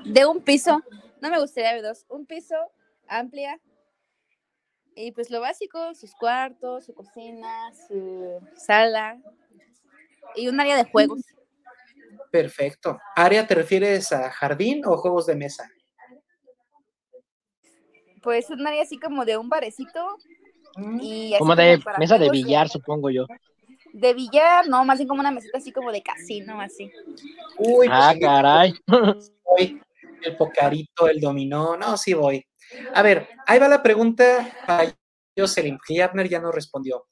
[0.05, 0.81] De un piso,
[1.21, 2.55] no me gustaría de dos, un piso
[3.07, 3.59] amplia,
[4.95, 9.19] y pues lo básico, sus cuartos, su cocina, su sala
[10.35, 11.21] y un área de juegos.
[12.31, 12.97] Perfecto.
[13.15, 15.69] ¿Área te refieres a jardín o juegos de mesa?
[18.23, 20.17] Pues un área así como de un barecito
[21.01, 23.27] Y como de mesa de billar, supongo yo.
[23.95, 26.91] De billar, no, más bien como una mesita así como de casino, así.
[27.57, 28.73] Uy, ah, pues, caray.
[30.21, 32.45] el pocarito, el dominó, no, sí voy.
[32.93, 34.93] A ver, ahí va la pregunta para
[35.37, 37.05] Jocelyn, que Abner ya no respondió.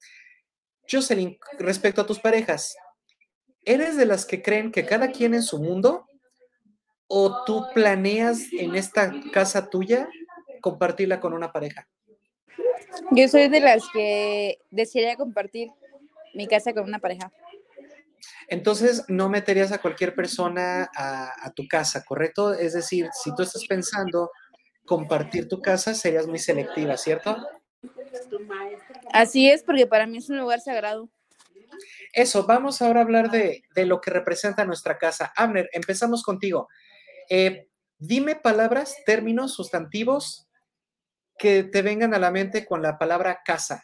[0.92, 2.76] Jocelyn, respecto a tus parejas,
[3.64, 6.06] ¿eres de las que creen que cada quien en su mundo?
[7.08, 10.10] ¿O tú planeas en esta casa tuya
[10.60, 11.88] compartirla con una pareja?
[13.12, 15.72] Yo soy de las que desearía compartir
[16.34, 17.32] mi casa con una pareja.
[18.48, 22.54] Entonces, no meterías a cualquier persona a, tu casa, ¿correcto?
[22.54, 24.32] Es decir, si tú estás pensando
[24.86, 27.38] compartir tu casa, serías muy selectiva, ¿cierto?
[29.12, 31.10] Así es, porque para mí es un lugar sagrado.
[32.14, 35.34] Eso, vamos ahora a hablar de, lo que representa nuestra casa.
[35.36, 36.68] Abner, empezamos contigo.
[37.30, 40.48] Eh, dime palabras, términos, sustantivos
[41.38, 43.84] que te vengan a la mente con la palabra casa.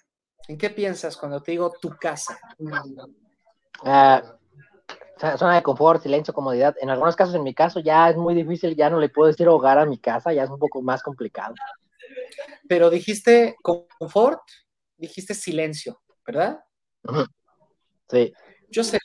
[0.49, 2.39] ¿En qué piensas cuando te digo tu casa?
[3.83, 4.35] Ah,
[5.37, 6.75] zona de confort, silencio, comodidad.
[6.81, 9.47] En algunos casos, en mi caso, ya es muy difícil, ya no le puedo decir
[9.47, 11.53] hogar a mi casa, ya es un poco más complicado.
[12.67, 14.41] Pero dijiste confort,
[14.97, 16.63] dijiste silencio, ¿verdad?
[18.09, 18.33] Sí.
[18.71, 18.97] Yo sé,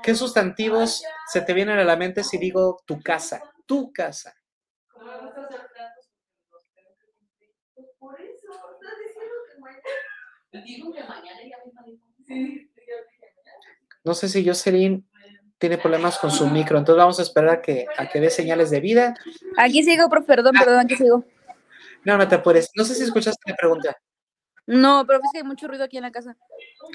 [0.00, 3.42] ¿qué sustantivos se te vienen a la mente si digo tu casa?
[3.66, 4.32] Tu casa.
[14.04, 15.06] No sé si Jocelyn
[15.58, 18.70] tiene problemas con su micro, entonces vamos a esperar a que, a que dé señales
[18.70, 19.14] de vida.
[19.56, 20.60] Aquí sigo, perdón, ah.
[20.64, 21.24] perdón, aquí sigo.
[22.04, 22.70] No, no te apures.
[22.76, 23.96] No sé si escuchaste la pregunta.
[24.66, 26.36] No, pero es que hay mucho ruido aquí en la casa.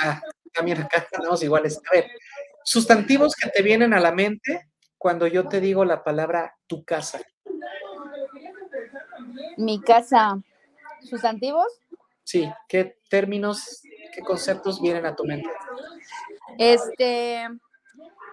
[0.02, 0.21] Ah,
[0.54, 1.82] también acá estamos iguales.
[1.91, 2.08] A ver,
[2.63, 7.19] sustantivos que te vienen a la mente cuando yo te digo la palabra tu casa.
[9.58, 10.39] Mi casa.
[11.02, 11.67] ¿Sustantivos?
[12.23, 13.81] Sí, ¿qué términos,
[14.13, 15.49] qué conceptos vienen a tu mente?
[16.57, 17.47] Este,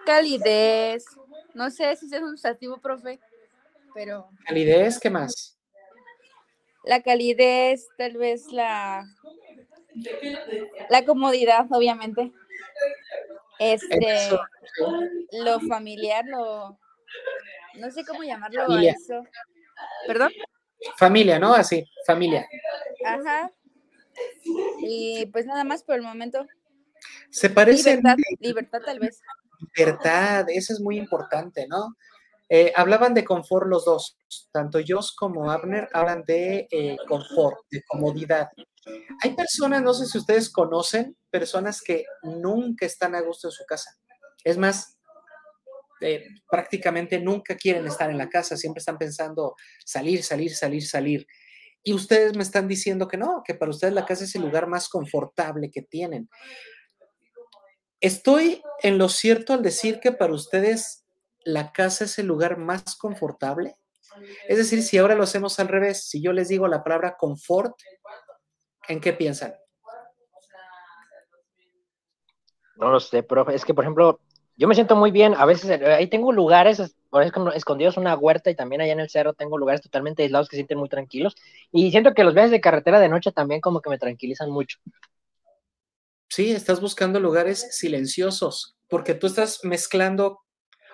[0.05, 1.05] calidez,
[1.53, 3.19] no sé si es un sustantivo, profe,
[3.93, 4.29] pero...
[4.45, 5.57] Calidez, ¿qué más?
[6.83, 9.05] La calidez, tal vez la...
[10.89, 12.31] La comodidad, obviamente.
[13.59, 14.29] Este,
[15.33, 16.79] lo familiar, lo...
[17.75, 19.25] No sé cómo llamarlo eso.
[20.07, 20.31] ¿Perdón?
[20.97, 21.53] Familia, ¿no?
[21.53, 22.47] Así, familia.
[23.05, 23.51] Ajá.
[24.79, 26.45] Y pues nada más por el momento.
[27.29, 27.97] Se parece.
[27.97, 29.21] Libertad, libertad tal vez.
[29.75, 31.95] Libertad, eso es muy importante, ¿no?
[32.51, 34.17] Eh, hablaban de confort los dos,
[34.51, 38.49] tanto Joss como Abner hablan de eh, confort, de comodidad.
[39.21, 43.65] Hay personas, no sé si ustedes conocen, personas que nunca están a gusto en su
[43.65, 43.91] casa.
[44.43, 44.97] Es más,
[46.01, 49.55] eh, prácticamente nunca quieren estar en la casa, siempre están pensando
[49.85, 51.27] salir, salir, salir, salir.
[51.83, 54.67] Y ustedes me están diciendo que no, que para ustedes la casa es el lugar
[54.67, 56.29] más confortable que tienen.
[58.01, 61.05] Estoy en lo cierto al decir que para ustedes
[61.43, 63.75] la casa es el lugar más confortable.
[64.47, 67.73] Es decir, si ahora lo hacemos al revés, si yo les digo la palabra confort,
[68.87, 69.53] ¿en qué piensan?
[72.75, 73.55] No lo sé, profe.
[73.55, 74.21] Es que, por ejemplo,
[74.59, 75.35] yo me siento muy bien.
[75.35, 78.99] A veces eh, ahí tengo lugares, por ejemplo, escondidos una huerta y también allá en
[78.99, 81.37] el cerro tengo lugares totalmente aislados que sienten muy tranquilos.
[81.71, 84.77] Y siento que los viajes de carretera de noche también como que me tranquilizan mucho.
[86.27, 90.41] Sí, estás buscando lugares silenciosos, porque tú estás mezclando,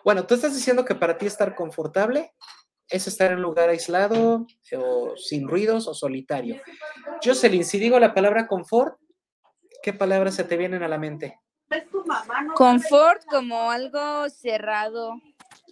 [0.04, 2.34] bueno, tú estás diciendo que para ti estar confortable
[2.88, 4.46] es estar en un lugar aislado
[4.78, 6.62] o sin ruidos o solitario.
[7.24, 9.00] Jocelyn, si digo la palabra confort,
[9.82, 11.40] ¿qué palabras se te vienen a la mente?
[12.56, 15.16] Confort como algo cerrado.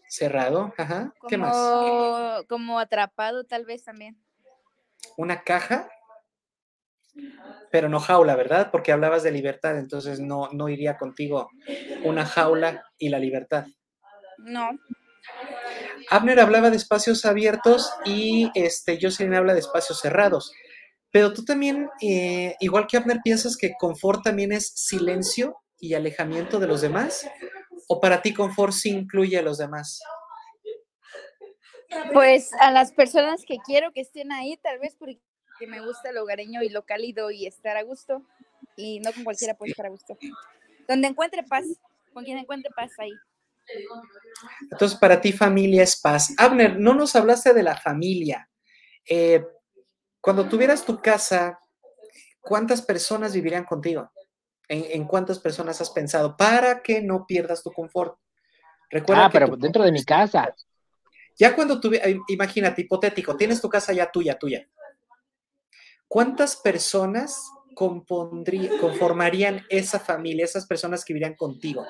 [0.08, 1.14] Cerrado, ajá.
[1.28, 1.56] ¿Qué más?
[2.48, 4.22] Como atrapado tal vez también.
[5.18, 5.90] Una caja
[7.72, 8.70] pero no jaula, ¿verdad?
[8.72, 11.50] Porque hablabas de libertad, entonces no, no iría contigo
[12.04, 13.66] una jaula y la libertad.
[14.38, 14.70] No.
[16.10, 20.54] Abner hablaba de espacios abiertos y este, Jocelyn habla de espacios cerrados.
[21.12, 26.60] Pero tú también, eh, igual que Abner, piensas que confort también es silencio y alejamiento
[26.60, 27.30] de los demás?
[27.90, 30.02] ¿O para ti confort sí incluye a los demás?
[32.14, 35.20] Pues a las personas que quiero que estén ahí, tal vez porque
[35.60, 38.24] que me gusta lo hogareño y lo cálido y estar a gusto.
[38.78, 40.18] Y no con cualquiera puede estar a gusto.
[40.88, 41.66] Donde encuentre paz,
[42.14, 43.12] con quien encuentre paz ahí.
[44.72, 46.34] Entonces, para ti familia es paz.
[46.38, 48.50] Abner, no nos hablaste de la familia.
[49.06, 49.46] Eh,
[50.22, 51.60] cuando tuvieras tu casa,
[52.40, 54.10] ¿cuántas personas vivirían contigo?
[54.70, 58.18] ¿En, cuántas personas has pensado para que no pierdas tu confort?
[58.90, 60.56] Recuerda ah, pero dentro de mi casa.
[61.38, 64.68] Ya cuando tuve, imagínate, hipotético, tienes tu casa ya tuya, tuya.
[66.08, 71.86] ¿Cuántas personas conformarían esa familia, esas personas que vivirían contigo?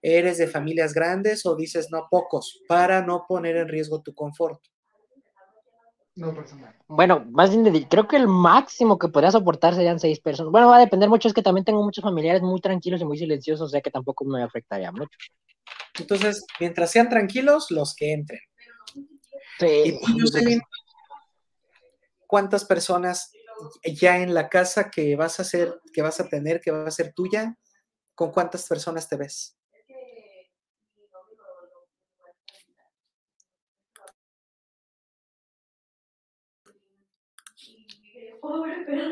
[0.00, 4.60] ¿Eres de familias grandes o dices no pocos para no poner en riesgo tu confort?
[6.14, 6.76] No, personal.
[6.88, 10.52] Bueno, más bien, creo que el máximo que podría soportar serían seis personas.
[10.52, 13.16] Bueno, va a depender mucho, es que también tengo muchos familiares muy tranquilos y muy
[13.16, 15.16] silenciosos, o sea que tampoco me afectaría mucho.
[15.98, 18.40] Entonces, mientras sean tranquilos, los que entren.
[19.58, 19.98] Sí.
[22.26, 23.32] ¿Cuántas personas
[23.84, 26.90] ya en la casa que vas a hacer, que vas a tener, que va a
[26.90, 27.56] ser tuya?
[28.14, 29.56] ¿Con cuántas personas te ves?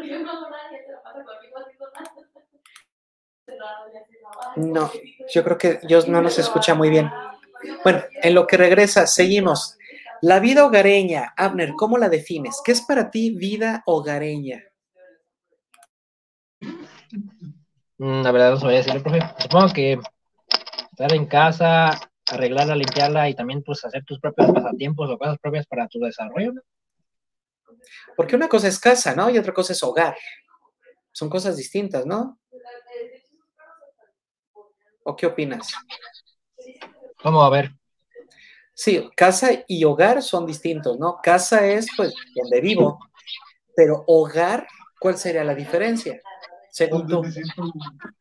[4.57, 4.91] No,
[5.33, 7.11] yo creo que Dios no nos escucha muy bien.
[7.83, 9.77] Bueno, en lo que regresa, seguimos.
[10.23, 12.61] La vida hogareña, Abner, ¿cómo la defines?
[12.65, 14.65] ¿Qué es para ti vida hogareña?
[17.99, 19.21] Mm, la verdad no sabía decirlo, profe.
[19.39, 19.99] Supongo que
[20.91, 21.91] estar en casa,
[22.31, 26.53] arreglarla, limpiarla y también pues hacer tus propios pasatiempos o cosas propias para tu desarrollo.
[28.17, 29.31] Porque una cosa es casa, ¿no?
[29.31, 30.17] Y otra cosa es hogar.
[31.13, 32.39] Son cosas distintas, ¿no?
[35.03, 35.73] ¿O qué opinas?
[37.25, 37.73] Vamos a ver.
[38.75, 41.19] Sí, casa y hogar son distintos, ¿no?
[41.23, 42.99] Casa es pues donde vivo,
[43.77, 44.67] pero hogar,
[44.99, 46.21] ¿cuál sería la diferencia?
[46.71, 47.23] Según tú.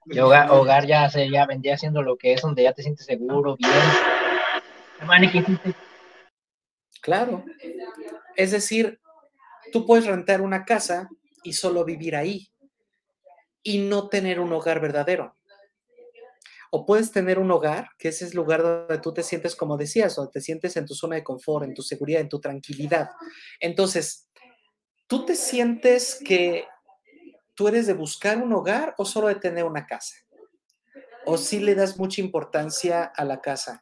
[0.05, 3.05] Y hogar, hogar ya, se, ya vendría siendo lo que es donde ya te sientes
[3.05, 3.71] seguro, bien.
[7.01, 7.45] Claro.
[8.35, 8.99] Es decir,
[9.71, 11.09] Tú puedes rentar una casa
[11.43, 12.49] y solo vivir ahí
[13.63, 15.35] y no tener un hogar verdadero.
[16.71, 19.75] O puedes tener un hogar, que ese es el lugar donde tú te sientes, como
[19.75, 23.09] decías, donde te sientes en tu zona de confort, en tu seguridad, en tu tranquilidad.
[23.59, 24.29] Entonces,
[25.07, 26.65] ¿tú te sientes que
[27.55, 30.15] tú eres de buscar un hogar o solo de tener una casa?
[31.25, 33.81] ¿O sí le das mucha importancia a la casa?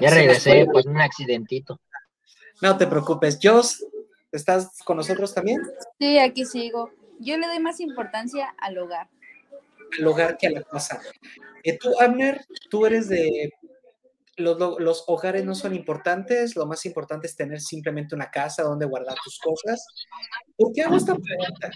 [0.00, 1.80] ya regresé, pues un accidentito.
[2.62, 3.38] No te preocupes.
[3.42, 3.84] Jos,
[4.32, 5.60] ¿estás con nosotros también?
[5.98, 6.90] Sí, aquí sigo.
[7.20, 9.08] Yo le doy más importancia al hogar.
[9.98, 11.00] Al hogar que a la casa.
[11.62, 13.52] Eh, tú, Abner, tú eres de...
[14.38, 19.16] Los, hogares no son importantes, lo más importante es tener simplemente una casa donde guardar
[19.24, 19.86] tus cosas.
[20.56, 21.70] ¿Por qué hago esta pregunta?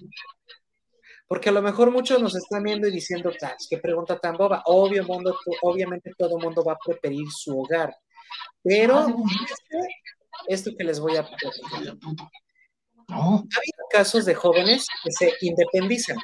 [1.26, 3.32] Porque a lo mejor muchos nos están viendo y diciendo,
[3.70, 4.62] qué pregunta tan boba.
[4.66, 7.96] Obvio, mundo, obviamente todo el mundo va a preferir su hogar.
[8.62, 9.06] Pero
[10.48, 11.96] esto que les voy a platicar.
[13.08, 16.16] Ha habido casos de jóvenes que se independizan,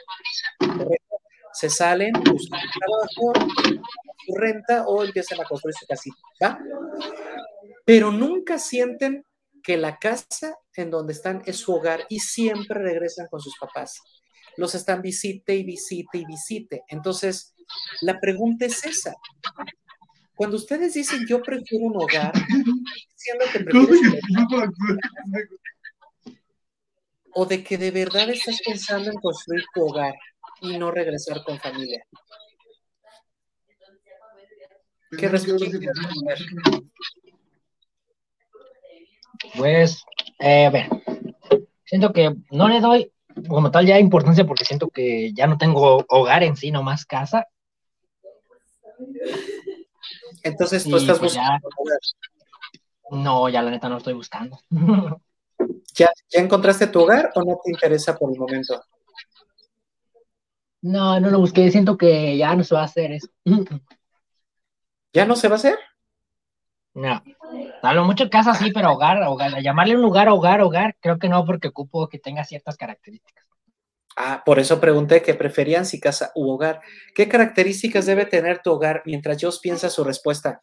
[1.53, 3.33] se salen, buscan trabajo,
[4.27, 6.59] su renta o empiezan a construir su casita,
[7.85, 9.25] Pero nunca sienten
[9.63, 14.01] que la casa en donde están es su hogar y siempre regresan con sus papás.
[14.57, 16.85] Los están visite y visite y visite.
[16.89, 17.55] Entonces,
[18.03, 19.15] la pregunta es esa.
[20.37, 23.89] Cuando ustedes dicen yo prefiero un hogar, diciendo que prefiero
[27.39, 30.15] o de que de verdad estás pensando en construir tu hogar
[30.61, 32.05] y no regresar con familia.
[35.19, 35.69] ¿Qué respuesta
[39.57, 40.03] Pues,
[40.41, 40.89] eh, a ver,
[41.85, 43.11] siento que no le doy
[43.49, 47.47] como tal ya importancia porque siento que ya no tengo hogar en sí, nomás casa.
[50.43, 51.69] Entonces tú estás pues buscando.
[53.11, 54.59] No, ya la neta no estoy buscando.
[55.95, 58.83] ¿Ya, ¿Ya encontraste tu hogar o no te interesa por el momento?
[60.83, 63.29] No, no lo busqué, siento que ya no se va a hacer eso.
[65.13, 65.79] ¿Ya no se va a hacer?
[66.93, 67.23] No.
[67.83, 71.29] A lo mucho casa sí, pero hogar, hogar, llamarle un lugar hogar, hogar, creo que
[71.29, 73.46] no, porque ocupo que tenga ciertas características.
[74.17, 76.81] Ah, por eso pregunté qué preferían si casa u hogar.
[77.15, 80.63] ¿Qué características debe tener tu hogar mientras Dios piensa su respuesta?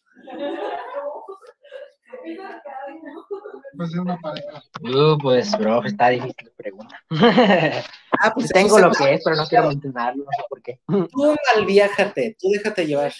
[3.77, 4.63] Pues una pareja.
[4.81, 7.03] Uh, pues, bro, está difícil la pregunta.
[8.19, 10.79] ah, pues tengo lo que es, pero no quiero mencionarlo, no sé por qué.
[10.87, 13.13] Tú malviájate, tú déjate llevar.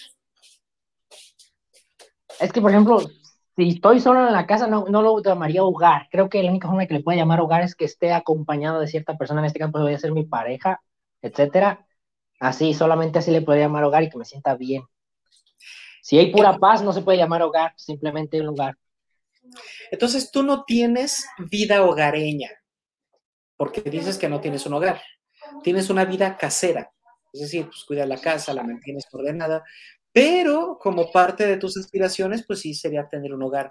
[2.40, 3.00] Es que, por ejemplo,
[3.56, 6.08] si estoy solo en la casa, no, no lo llamaría hogar.
[6.12, 8.88] Creo que la única forma que le puede llamar hogar es que esté acompañado de
[8.88, 10.82] cierta persona, en este caso voy a ser mi pareja,
[11.22, 11.86] etcétera.
[12.40, 14.84] Así, solamente así le podría llamar hogar y que me sienta bien.
[16.02, 18.78] Si hay pura paz, no se puede llamar hogar, simplemente un lugar.
[19.92, 22.50] Entonces tú no tienes vida hogareña,
[23.56, 25.02] porque dices que no tienes un hogar.
[25.62, 26.92] Tienes una vida casera,
[27.32, 29.64] es decir, pues cuida la casa, la mantienes ordenada,
[30.14, 33.70] pero como parte de tus aspiraciones, pues sí sería tener un hogar.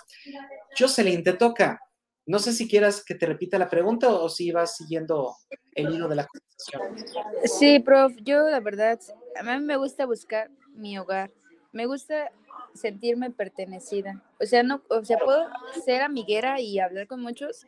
[0.76, 1.80] Jocelyn, te toca.
[2.26, 5.34] No sé si quieras que te repita la pregunta o si vas siguiendo
[5.74, 7.22] el hilo de la conversación.
[7.44, 8.98] Sí, prof, yo la verdad,
[9.38, 11.30] a mí me gusta buscar mi hogar.
[11.72, 12.30] Me gusta
[12.74, 14.22] sentirme pertenecida.
[14.40, 15.46] O sea, no, o sea, puedo
[15.84, 17.66] ser amiguera y hablar con muchos,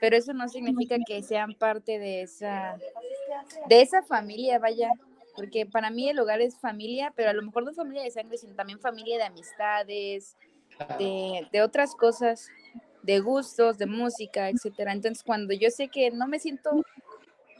[0.00, 2.78] pero eso no significa que sean parte de esa
[3.68, 4.90] de esa familia, vaya,
[5.38, 8.36] porque para mí el hogar es familia, pero a lo mejor no familia de sangre,
[8.38, 10.36] sino también familia de amistades,
[10.98, 12.48] de, de otras cosas,
[13.04, 14.92] de gustos, de música, etcétera.
[14.92, 16.84] Entonces, cuando yo sé que no me siento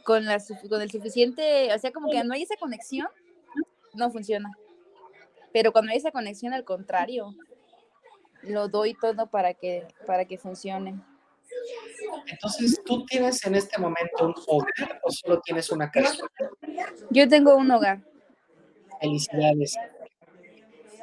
[0.03, 3.07] con, la, con el suficiente, o sea, como que no hay esa conexión,
[3.93, 4.51] no funciona.
[5.53, 7.33] Pero cuando hay esa conexión, al contrario,
[8.41, 10.99] lo doy todo para que, para que funcione.
[12.27, 16.23] Entonces, ¿tú tienes en este momento un hogar o solo tienes una casa?
[17.09, 18.01] Yo tengo un hogar.
[19.01, 19.75] Felicidades.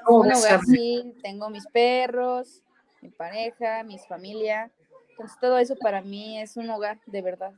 [0.09, 2.62] Un hogar, sí, tengo mis perros,
[3.00, 4.70] mi pareja, mi familia.
[5.11, 7.52] Entonces, todo eso para mí es un hogar, de verdad.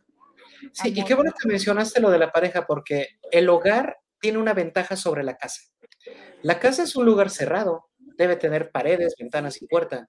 [0.73, 4.55] Sí, y qué bueno que mencionaste lo de la pareja, porque el hogar tiene una
[4.55, 5.63] ventaja sobre la casa.
[6.43, 10.09] La casa es un lugar cerrado, debe tener paredes, ventanas y puerta,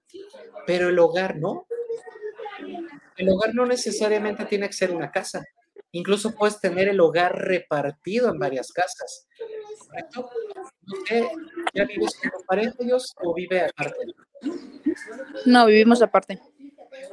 [0.66, 1.66] pero el hogar no.
[3.20, 5.44] El hogar no necesariamente tiene que ser una casa.
[5.92, 9.26] Incluso puedes tener el hogar repartido en varias casas.
[9.86, 10.30] ¿Correcto?
[11.74, 12.72] ¿Ya vives con pareja
[13.22, 13.98] o vive aparte?
[15.44, 16.40] No, vivimos aparte.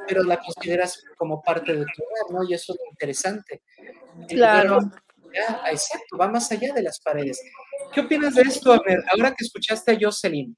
[0.07, 2.49] Pero la consideras como parte de tu hogar, ¿no?
[2.49, 3.63] Y eso es interesante.
[4.29, 4.79] claro.
[5.69, 7.41] exacto, va más allá de las paredes.
[7.93, 8.71] ¿Qué opinas de esto,
[9.11, 10.55] Ahora que escuchaste a Jocelyn,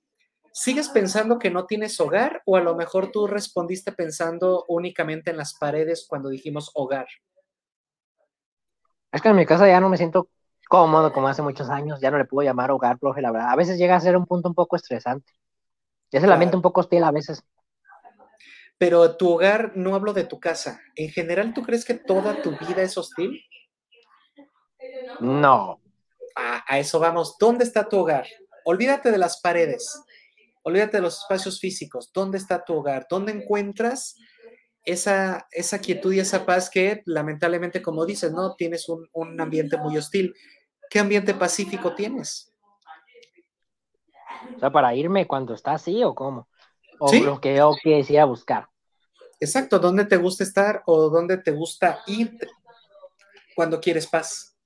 [0.60, 5.38] ¿sigues pensando que no tienes hogar o a lo mejor tú respondiste pensando únicamente en
[5.38, 7.08] las paredes cuando dijimos hogar?
[9.12, 10.30] Es que en mi casa ya no me siento
[10.68, 13.50] cómodo como hace muchos años, ya no le puedo llamar hogar, profe, la verdad.
[13.52, 15.32] A veces llega a ser un punto un poco estresante.
[16.12, 17.44] Ya se la mente un poco hostil a veces.
[18.78, 20.80] Pero tu hogar, no hablo de tu casa.
[20.96, 23.42] ¿En general tú crees que toda tu vida es hostil?
[25.20, 25.80] No.
[26.36, 27.36] Ah, a eso vamos.
[27.40, 28.26] ¿Dónde está tu hogar?
[28.66, 30.02] Olvídate de las paredes.
[30.64, 32.12] Olvídate de los espacios físicos.
[32.14, 33.08] ¿Dónde está tu hogar?
[33.10, 34.16] ¿Dónde encuentras
[34.84, 38.56] esa, esa quietud y esa paz que lamentablemente, como dices, ¿no?
[38.56, 40.34] Tienes un, un ambiente muy hostil.
[40.90, 42.54] ¿Qué ambiente pacífico tienes?
[44.56, 46.48] O sea, para irme cuando está así o cómo.
[47.00, 48.68] O lo que yo quisiera buscar.
[49.40, 52.38] Exacto, ¿dónde te gusta estar o dónde te gusta ir
[53.56, 54.58] cuando quieres paz?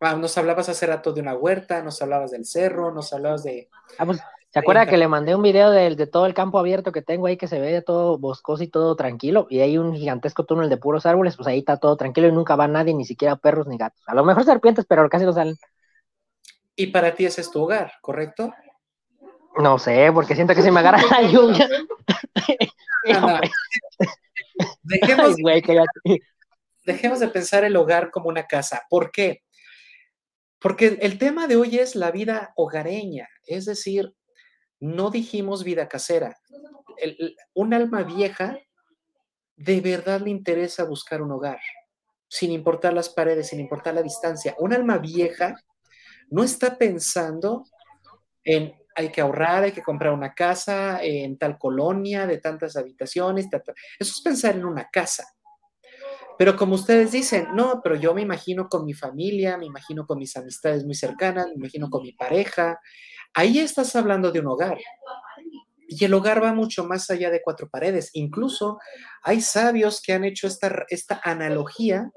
[0.00, 3.68] Ah, nos hablabas hace rato de una huerta, nos hablabas del cerro, nos hablabas de...
[3.98, 4.20] Ah, pues,
[4.50, 7.26] ¿se acuerda que le mandé un video de, de, todo el campo abierto que tengo
[7.26, 9.46] ahí que se ve todo boscoso y todo tranquilo?
[9.50, 12.56] Y hay un gigantesco túnel de puros árboles, pues ahí está todo tranquilo y nunca
[12.56, 14.02] va nadie, ni siquiera perros ni gatos.
[14.06, 15.56] A lo mejor serpientes, pero casi no salen.
[16.76, 18.52] Y para ti ese es tu hogar, ¿correcto?
[19.56, 21.68] No sé, porque siento que se me agarra la lluvia.
[24.82, 25.36] dejemos,
[26.84, 28.82] dejemos de pensar el hogar como una casa.
[28.88, 29.42] ¿Por qué?
[30.60, 34.14] Porque el tema de hoy es la vida hogareña, es decir,
[34.80, 36.38] no dijimos vida casera.
[37.54, 38.58] un alma vieja
[39.56, 41.60] de verdad le interesa buscar un hogar,
[42.28, 44.54] sin importar las paredes, sin importar la distancia.
[44.58, 45.56] Un alma vieja
[46.30, 47.64] no está pensando
[48.44, 53.46] en hay que ahorrar, hay que comprar una casa en tal colonia de tantas habitaciones.
[53.46, 55.24] Eso es pensar en una casa.
[56.36, 60.18] Pero como ustedes dicen, no, pero yo me imagino con mi familia, me imagino con
[60.18, 62.80] mis amistades muy cercanas, me imagino con mi pareja.
[63.34, 64.78] Ahí estás hablando de un hogar.
[65.88, 68.10] Y el hogar va mucho más allá de cuatro paredes.
[68.12, 68.78] Incluso
[69.22, 72.10] hay sabios que han hecho esta, esta analogía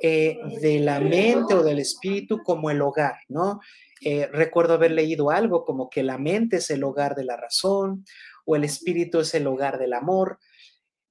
[0.00, 3.60] eh, de la mente o del espíritu como el hogar, ¿no?
[4.00, 8.04] Eh, recuerdo haber leído algo como que la mente es el hogar de la razón
[8.44, 10.38] o el espíritu es el hogar del amor.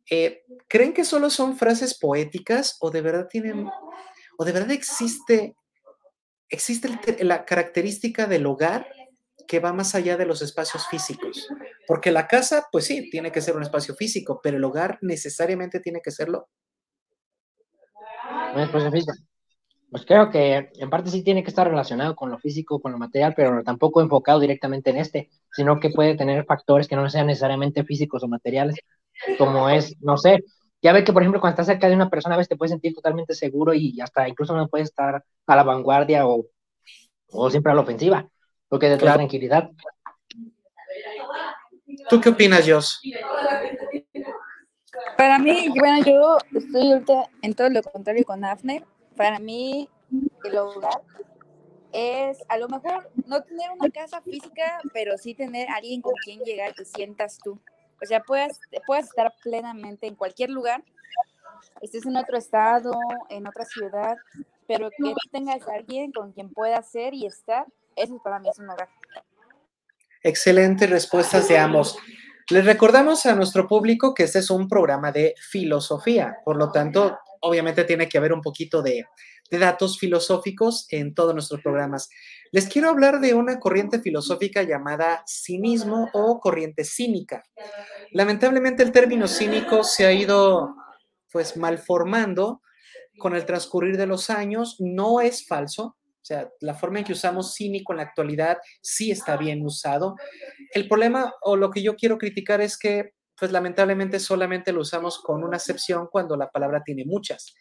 [0.10, 3.68] Eh, ¿Creen que solo son frases poéticas o de verdad tienen,
[4.38, 5.56] o de verdad existe,
[6.50, 6.90] existe
[7.26, 8.88] la característica del hogar
[9.48, 11.48] que va más allá de los espacios físicos?
[11.88, 15.80] Porque la casa, pues sí, tiene que ser un espacio físico, pero el hogar necesariamente
[15.80, 16.50] tiene que serlo.
[18.56, 19.14] Un espacio físico.
[19.90, 22.98] Pues creo que en parte sí tiene que estar relacionado con lo físico, con lo
[22.98, 27.28] material, pero tampoco enfocado directamente en este, sino que puede tener factores que no sean
[27.28, 28.76] necesariamente físicos o materiales,
[29.38, 30.44] como es, no sé,
[30.82, 32.72] ya ve que por ejemplo cuando estás cerca de una persona a veces te puedes
[32.72, 36.46] sentir totalmente seguro y hasta incluso no puedes estar a la vanguardia o,
[37.30, 38.30] o siempre a la ofensiva,
[38.70, 39.72] porque de toda tranquilidad.
[42.10, 43.02] ¿Tú qué opinas, Jos?
[45.18, 48.84] Para mí, bueno, yo estoy ahorita en todo lo contrario con Afner
[49.18, 49.90] para mí
[50.46, 51.02] el hogar
[51.92, 56.40] es a lo mejor no tener una casa física, pero sí tener alguien con quien
[56.42, 57.60] llegar, que sientas tú.
[58.02, 60.84] O sea, puedes, puedes estar plenamente en cualquier lugar,
[61.82, 62.94] estés en otro estado,
[63.30, 64.16] en otra ciudad,
[64.68, 67.66] pero que tengas alguien con quien puedas ser y estar,
[67.98, 68.88] eso para mí es un hogar.
[70.24, 71.98] Excelentes respuestas de ambos.
[72.50, 77.18] Les recordamos a nuestro público que este es un programa de filosofía, por lo tanto,
[77.42, 79.06] obviamente tiene que haber un poquito de,
[79.50, 82.10] de datos filosóficos en todos nuestros programas.
[82.52, 87.44] Les quiero hablar de una corriente filosófica llamada cinismo o corriente cínica.
[88.12, 90.76] Lamentablemente el término cínico se ha ido
[91.32, 92.62] pues malformando
[93.18, 95.98] con el transcurrir de los años, no es falso,
[96.28, 100.16] sea, la forma en que usamos cínico en la actualidad sí está bien usado.
[100.74, 105.20] El problema o lo que yo quiero criticar es que pues lamentablemente solamente lo usamos
[105.20, 107.54] con una acepción cuando la palabra tiene muchas.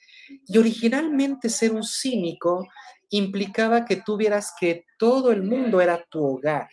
[0.46, 2.66] Y originalmente ser un cínico
[3.10, 6.68] implicaba que tuvieras que todo el mundo era tu hogar.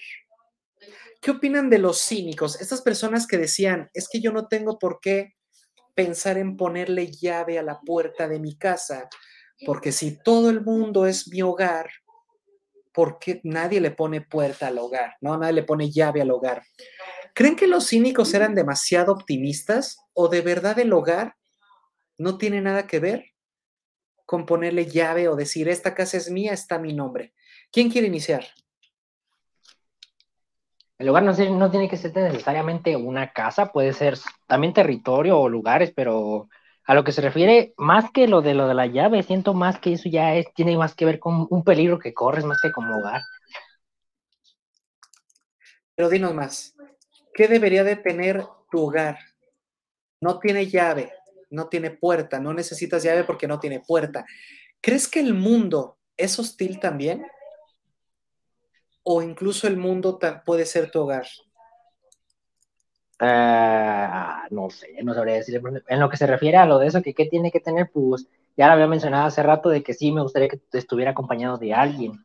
[1.22, 2.60] ¿Qué opinan de los cínicos?
[2.60, 5.34] Estas personas que decían, es que yo no tengo por qué
[5.94, 9.10] pensar en ponerle llave a la puerta de mi casa,
[9.66, 11.90] porque si todo el mundo es mi hogar,
[12.94, 15.16] ¿por qué nadie le pone puerta al hogar?
[15.22, 15.38] ¿No?
[15.38, 16.64] Nadie le pone llave al hogar.
[17.34, 21.36] ¿Creen que los cínicos eran demasiado optimistas o de verdad el hogar
[22.18, 23.26] no tiene nada que ver
[24.26, 27.34] con ponerle llave o decir, esta casa es mía, está mi nombre?
[27.72, 28.46] ¿Quién quiere iniciar?
[31.00, 35.50] El hogar no, no tiene que ser necesariamente una casa, puede ser también territorio o
[35.50, 36.48] lugares, pero
[36.86, 39.80] a lo que se refiere, más que lo de lo de la llave, siento más
[39.80, 42.72] que eso ya es, tiene más que ver con un peligro que corres más que
[42.72, 43.22] como hogar.
[45.96, 46.76] Pero dinos más,
[47.34, 49.18] ¿qué debería de tener tu hogar?
[50.20, 51.14] No tiene llave,
[51.50, 54.26] no tiene puerta, no necesitas llave porque no tiene puerta.
[54.82, 57.26] ¿Crees que el mundo es hostil también?
[59.04, 61.28] ¿O incluso el mundo puede ser tu hogar?
[63.26, 65.62] Ah, no sé, no sabría decir.
[65.88, 68.28] En lo que se refiere a lo de eso, que qué tiene que tener, pues
[68.58, 71.74] ya lo había mencionado hace rato de que sí me gustaría que estuviera acompañado de
[71.74, 72.12] alguien.
[72.12, 72.20] En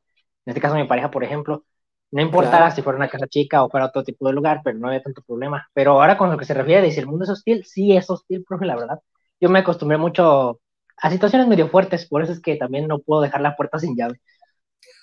[0.46, 1.64] este caso, mi pareja, por ejemplo,
[2.10, 4.88] no importara si fuera una casa chica o fuera otro tipo de lugar, pero no
[4.88, 5.68] había tanto problema.
[5.72, 8.10] Pero ahora con lo que se refiere de si el mundo es hostil, sí es
[8.10, 8.98] hostil, profe, la verdad.
[9.40, 10.60] Yo me acostumbré mucho
[10.96, 13.96] a situaciones medio fuertes, por eso es que también no puedo dejar la puerta sin
[13.96, 14.20] llave.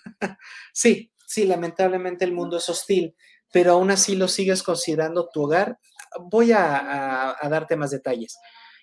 [0.74, 3.16] Sí, sí, lamentablemente el mundo es hostil,
[3.52, 5.80] pero aún así lo sigues considerando tu hogar.
[6.20, 8.38] Voy a, darte más detalles.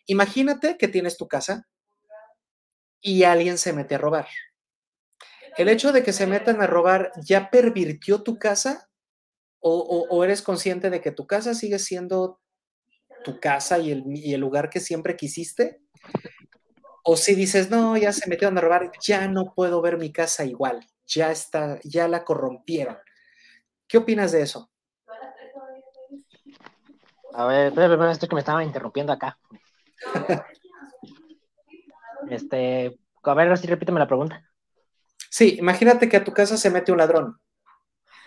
[0.07, 1.67] Imagínate que tienes tu casa
[3.01, 4.27] y alguien se mete a robar
[5.57, 8.89] el hecho de que se metan a robar ya pervirtió tu casa
[9.65, 12.41] o, eres consciente de que tu casa sigue siendo
[13.23, 15.81] tu casa y el, lugar que siempre quisiste?
[17.05, 20.45] O si dices, no, ya se metieron a robar, ya no puedo ver mi casa
[20.45, 22.99] igual, ya está, ya la corrompieron.
[23.93, 24.71] ¿Qué opinas de eso?
[27.35, 27.75] A ver,
[28.11, 29.39] esto que me estaba interrumpiendo acá.
[32.31, 34.43] este, a ver, si repíteme la pregunta.
[35.29, 37.39] Sí, imagínate que a tu casa se mete un ladrón.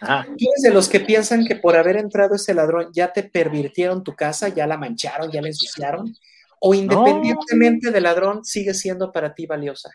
[0.01, 0.23] Ah.
[0.27, 4.15] eres de los que piensan que por haber entrado ese ladrón ya te pervirtieron tu
[4.15, 6.15] casa, ya la mancharon, ya la ensuciaron?
[6.59, 9.89] ¿O independientemente del ladrón sigue siendo para ti valiosa?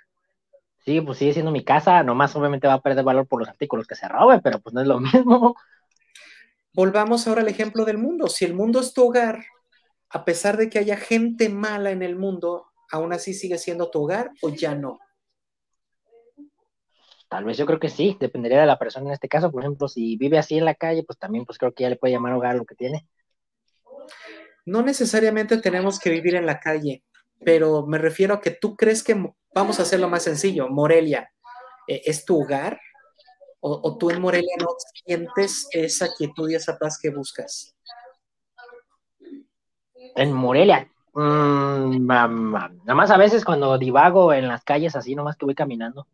[0.84, 3.86] Sí, pues sigue siendo mi casa, nomás obviamente va a perder valor por los artículos
[3.86, 5.56] que se roben, pero pues no es lo mismo.
[6.72, 8.28] Volvamos ahora al ejemplo del mundo.
[8.28, 9.44] Si el mundo es tu hogar,
[10.08, 14.04] a pesar de que haya gente mala en el mundo, aún así sigue siendo tu
[14.04, 14.98] hogar o ya no.
[17.28, 19.52] Tal vez yo creo que sí, dependería de la persona en este caso.
[19.52, 21.96] Por ejemplo, si vive así en la calle, pues también pues creo que ya le
[21.96, 23.06] puede llamar hogar lo que tiene.
[24.66, 27.04] No necesariamente tenemos que vivir en la calle,
[27.44, 31.30] pero me refiero a que tú crees que, vamos a hacerlo más sencillo, Morelia,
[31.86, 32.80] eh, ¿es tu hogar?
[33.62, 34.68] O, tú en Morelia no
[35.04, 37.74] sientes esa quietud y esa paz que buscas?
[40.16, 45.44] En Morelia, mm, nada más a veces cuando divago en las calles así, nomás que
[45.44, 46.06] voy caminando.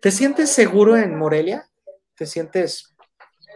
[0.00, 1.68] ¿Te sientes seguro en Morelia?
[2.14, 2.94] ¿Te sientes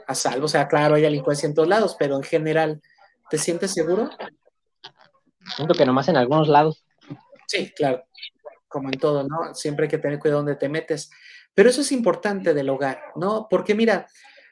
[0.06, 0.44] a salvo?
[0.44, 2.82] O sea, claro, hay delincuencia en todos lados, pero en general,
[3.30, 4.10] ¿te sientes seguro?
[5.56, 6.84] Siento que nomás en algunos lados.
[7.46, 8.04] Sí, claro,
[8.68, 9.54] como en todo, ¿no?
[9.54, 11.10] Siempre hay que tener cuidado donde te metes.
[11.54, 13.46] Pero eso es importante del hogar, ¿no?
[13.48, 14.06] Porque mira,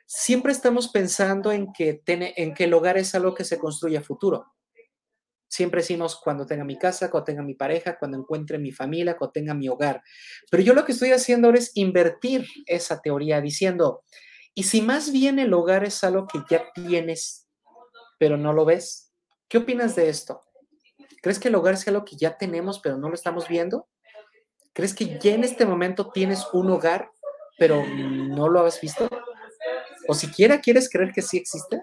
[0.06, 4.02] siempre estamos pensando en que, en que el hogar es algo que se construye a
[4.02, 4.52] futuro.
[5.48, 9.32] Siempre decimos cuando tenga mi casa, cuando tenga mi pareja, cuando encuentre mi familia, cuando
[9.32, 10.02] tenga mi hogar.
[10.50, 14.02] Pero yo lo que estoy haciendo ahora es invertir esa teoría diciendo,
[14.54, 17.48] ¿y si más bien el hogar es algo que ya tienes,
[18.18, 19.12] pero no lo ves?
[19.48, 20.45] ¿Qué opinas de esto?
[21.26, 23.88] ¿Crees que el hogar sea lo que ya tenemos, pero no lo estamos viendo?
[24.72, 27.10] ¿Crees que ya en este momento tienes un hogar,
[27.58, 29.08] pero no lo has visto?
[30.06, 31.82] ¿O siquiera quieres creer que sí existe?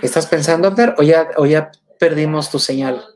[0.00, 0.94] ¿Estás pensando, Abner?
[0.96, 3.15] ¿O ya, ¿O ya perdimos tu señal?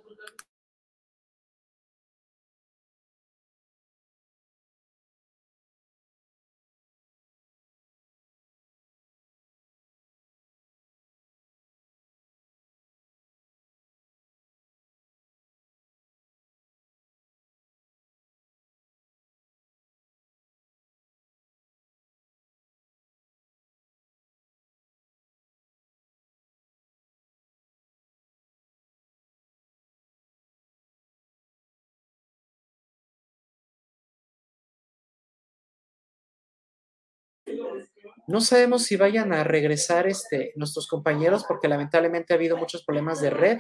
[38.26, 43.20] No sabemos si vayan a regresar este, nuestros compañeros porque lamentablemente ha habido muchos problemas
[43.20, 43.58] de red,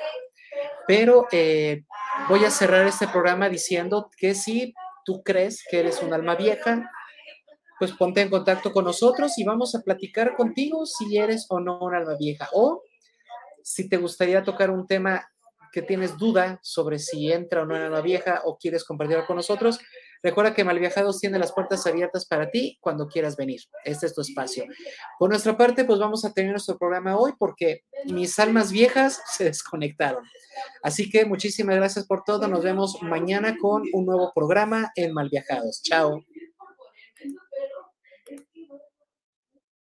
[0.86, 1.84] pero eh,
[2.28, 6.90] voy a cerrar este programa diciendo que si tú crees que eres un alma vieja,
[7.78, 11.78] pues ponte en contacto con nosotros y vamos a platicar contigo si eres o no
[11.80, 12.48] un alma vieja.
[12.52, 12.82] O
[13.62, 15.26] si te gustaría tocar un tema
[15.72, 19.36] que tienes duda sobre si entra o no en alma vieja o quieres compartirlo con
[19.36, 19.78] nosotros,
[20.22, 23.60] Recuerda que Malviajados tiene las puertas abiertas para ti cuando quieras venir.
[23.84, 24.64] Este es tu espacio.
[25.18, 29.44] Por nuestra parte, pues vamos a tener nuestro programa hoy porque mis almas viejas se
[29.44, 30.24] desconectaron.
[30.82, 32.48] Así que muchísimas gracias por todo.
[32.48, 35.82] Nos vemos mañana con un nuevo programa en Malviajados.
[35.82, 36.22] Chao.